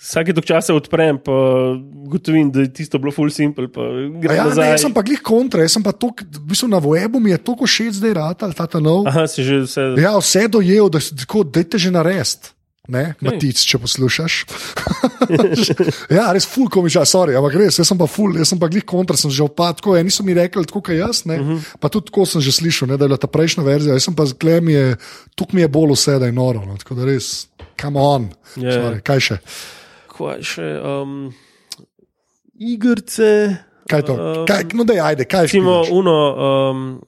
[0.00, 1.36] vsake tok časa odprem, pa
[2.08, 3.68] gotovim, da je tisto bilo full simple.
[3.68, 4.72] Ja, ne, nazaj.
[4.72, 7.40] jaz sem pa glih kontra, jaz sem pa tok, v bistvu na webu mi je
[7.44, 9.04] toliko všeč zdaj rad ali ta ta nov.
[9.12, 9.86] Aha, si že vse.
[10.00, 12.56] Ja, vse dojel, da si tako, dajte že narest.
[12.90, 14.36] Ne, Matic, če poslušaš.
[16.16, 18.82] ja, res ful komiča, sorry, ampak res, jaz sem pa ful, jaz sem pa glih
[18.82, 21.76] kontra, sem že opad, tako, ja, niso mi rekli tako, kot jaz, ne, uh -huh.
[21.78, 24.14] pa tudi tako sem že slišal, ne, da je bila ta prejšnja verzija, jaz sem
[24.18, 24.96] pa zgled mi je,
[25.38, 27.46] tukaj mi je bolj vse, da je noro, no, tako da res,
[27.80, 28.72] come on, Ja.
[28.72, 29.38] sorry, kaj še,
[30.18, 30.66] Kaj še?
[30.82, 31.32] Um,
[32.58, 33.56] igrice.
[33.88, 35.58] kaj to, kaj, no da ajde, kaj še.
[35.58, 36.16] Recimo, uno,
[36.70, 37.00] um,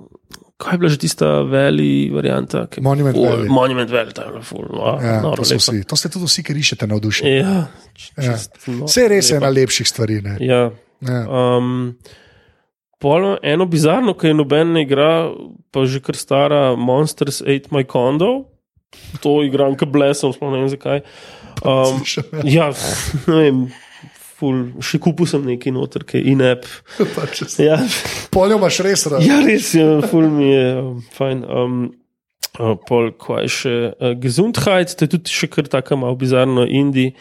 [0.65, 2.65] kaj je bila že tista veli varianta?
[2.67, 3.49] ki- Monument Ful, Valley.
[3.51, 4.65] Monument Valley, ta je bila ful.
[4.67, 7.31] Wow, Ja, noro to, vsi, to ste tudi vsi, ki rišete navdušeni.
[7.37, 7.69] Ja,
[8.17, 8.33] Ja.
[8.33, 9.43] čist noro Vse res je lepa.
[9.43, 10.17] ena lepših stvari.
[10.21, 10.35] Ne.
[10.41, 10.63] Ja.
[11.01, 11.21] Ja.
[11.29, 11.95] Um,
[12.99, 15.29] pol eno bizarno, ki je noben ne igra,
[15.71, 18.49] pa že kar stara Monsters Ate My Condo.
[19.21, 21.03] To igram, ki blesom, sploh ne vem zakaj.
[21.61, 22.01] Um,
[22.45, 22.71] ja,
[23.27, 23.59] ne vem,
[24.45, 26.69] ful, še kupil sem neki noter, ki je in-app.
[27.17, 27.81] Pač, Ja,
[28.35, 29.25] Poljo imaš res rad.
[29.25, 31.43] ja, res je, ful mi je um, fajn.
[31.49, 31.81] Um,
[32.61, 37.15] uh, pol, kaj še, uh, Gesundheit, to je tudi še kar tako malo bizarno, Indi,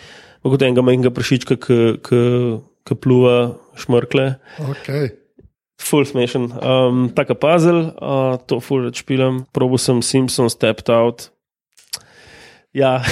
[0.43, 3.37] kot enega majhnega prašička, ki pluva
[3.79, 4.33] šmrkle.
[4.75, 5.13] Okay.
[5.83, 6.49] Full smešen.
[6.59, 9.45] Um, taka puzzle, uh, to full več špilam.
[9.55, 11.29] Probo sem Simpsons stepped out.
[12.73, 13.03] Ja,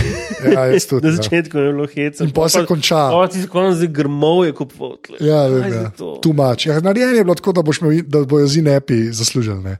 [0.41, 1.15] Ja, tudi, na ja.
[1.15, 2.25] začetku je bilo hecno.
[2.25, 3.01] In pol se konča.
[3.13, 4.97] O, ti si konec zdaj grmov je kupoval.
[5.21, 5.91] Ja, vem, ja.
[5.93, 6.65] Tu mač.
[6.65, 9.61] Ja, Narejeno je bilo tako, da, imel, da bojo zinepi zaslužili.
[9.63, 9.77] Ne.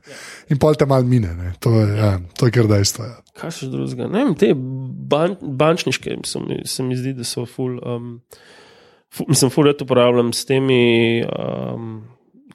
[0.54, 1.34] In pol te mal mine.
[1.34, 1.52] Ne.
[1.58, 3.10] To, je, ja, to je kar dejstvo.
[3.10, 3.18] Ja.
[3.42, 4.06] Kaj še drugega?
[4.06, 7.80] Ne vem, te ban, bančniške se mi, se mi zdi, da so full.
[7.82, 8.20] Um,
[9.10, 12.04] fu, mislim, full let uporabljam s temi, um,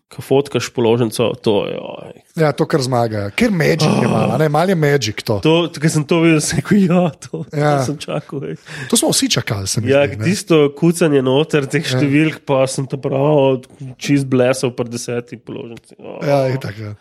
[0.08, 1.76] ko fotkaš položnico, to je.
[1.76, 2.14] Oj.
[2.39, 3.26] ja, to kar zmaga.
[3.36, 5.39] Ker Magic je malo, ne, mal je Magic to.
[5.43, 7.74] To, ko sem to videl, sem rekel, ja, to, Ja.
[7.84, 8.39] to sem čakal.
[8.47, 8.55] ej.
[8.88, 10.16] To smo vsi čakali, se mi Ja, ne.
[10.16, 13.60] tisto kucanje noter teh številk, pa sem to prav
[13.99, 15.99] čist blesal pri desetih položnicah.
[15.99, 16.24] Oh.
[16.24, 16.95] Ja, itak, ja.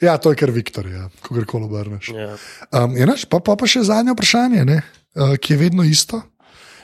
[0.00, 2.08] ja, to je kar Viktor, ja, ko kar obrneš.
[2.16, 2.32] Ja.
[2.72, 4.80] Um, je naš, pa, pa, pa še zadnje vprašanje, ne,
[5.20, 6.24] uh, ki je vedno isto.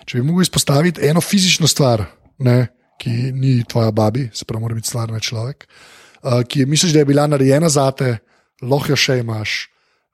[0.05, 2.05] Če bi mogel izpostaviti eno fizično stvar,
[2.45, 2.69] ne,
[2.99, 5.67] ki ni tvoja babi, se pravi, mora biti stvarna človek,
[6.23, 8.17] uh, ki je, misliš, da je bila narejena za te,
[8.63, 9.57] lahko jo še imaš,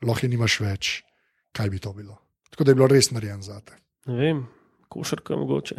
[0.06, 0.94] lahko je nimaš več.
[1.56, 2.16] Kaj bi to bilo?
[2.50, 3.74] Tako da je bilo res narejeno za te.
[4.10, 4.46] Ne vem,
[4.90, 5.76] košarka mogoče.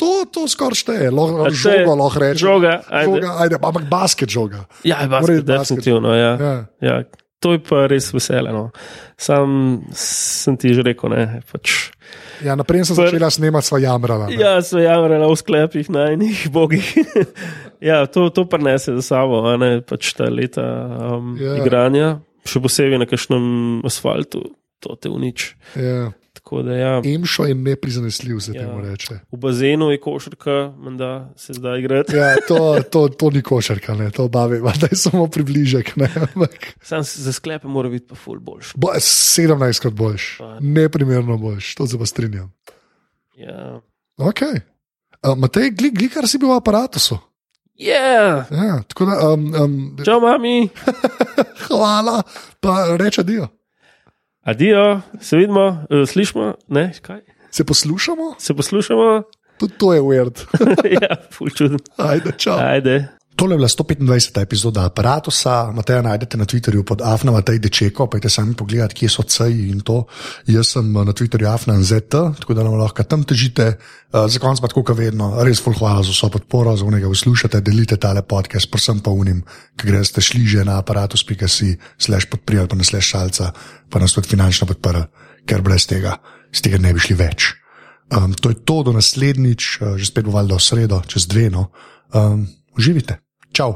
[0.00, 1.84] To, to skoraj šteje, lahko A šteje?
[1.84, 2.40] žogo lahko rečeš.
[2.40, 3.10] Žoga, ajde.
[3.12, 4.62] žoga ajde, ampak basket žoga.
[4.86, 6.14] Ja, basket, definitivno.
[6.16, 6.30] Ja.
[6.40, 6.54] Ja.
[6.80, 6.94] Ja,
[7.44, 8.54] to je pa res vesele.
[8.54, 8.70] No.
[9.20, 11.42] Sam sem ti že rekel, ne.
[11.52, 11.92] Pač,
[12.40, 14.26] Ja, naprej sem Pr- začela snemati sva jamrala.
[14.28, 14.36] ne.
[14.36, 16.86] ja, so jamrali v sklepih na enih bogih.
[17.88, 20.62] ja, to, to prenese za sabo, a ne pač ta leta
[21.18, 21.54] um, Ja.
[21.54, 21.60] yeah.
[21.60, 22.08] igranja,
[22.44, 23.44] še posebej na kakšnem
[23.84, 24.44] asfaltu,
[24.78, 25.54] to te unič.
[25.74, 26.12] Ja.
[26.62, 27.02] Da ja.
[27.04, 28.60] Emšo je neprizanesljiv, se Ja.
[28.60, 29.14] temu reče.
[29.32, 32.16] V bazenu je košarka, menda se zdaj igrati.
[32.16, 35.92] Ja, to, to, to ni košarka, ne, to bavi, da je samo približek.
[36.82, 38.72] Sam za sklepe mora biti pa ful boljši.
[38.76, 42.52] bo, 17 krat boljš, neprimerno boljš, to se pa strinjam.
[43.36, 43.80] Ja.
[44.16, 44.60] Okay.
[45.22, 46.98] Uh, Matej, gli, gli, kar si bil v aparatu.
[47.78, 48.44] Yeah.
[48.50, 50.68] Ja, tako da, um, um, Čau, mami,
[51.66, 52.22] hvala,
[52.60, 53.48] pa reče dio.
[54.48, 57.20] Adijo, se vidimo, eh, slišimo, ne, kaj?
[57.50, 58.34] Se poslušamo?
[58.38, 59.22] Se poslušamo?
[59.58, 60.44] Tudi to je weird.
[61.02, 61.78] ja, ful čuden.
[61.96, 62.58] Ajde, čau.
[62.58, 63.17] Ajde.
[63.38, 64.42] Tole je bila 125.
[64.42, 65.30] epizoda aparata.
[65.72, 69.80] Mateja najdete na Twitterju pod Afna Matej Dečeko, pojďte sami pogledat, kje so CI in
[69.80, 70.06] to.
[70.46, 73.78] Jaz sem eh, na Twitterju Afna ZT, tako da nam lahko tam težite.
[74.10, 77.06] Uh, za konec pa tako, kot vedno, res ful hvala za vso podporo, za unega
[77.06, 79.44] poslušate, delite tale podcast, prosem pa unim,
[79.76, 83.52] ki greste šli že na aparatus.si, slash podpri ali pa na slash šalca,
[83.86, 85.04] pa nas tudi finančno podprli,
[85.46, 86.16] ker brez tega,
[86.50, 87.52] z tega ne bi šli več.
[88.10, 91.52] Um, to je to, do naslednjič, uh, že spet bo valjda v sredo, čez dve,
[91.54, 91.68] no.
[92.16, 93.27] Um, uživite.
[93.58, 93.74] Čau.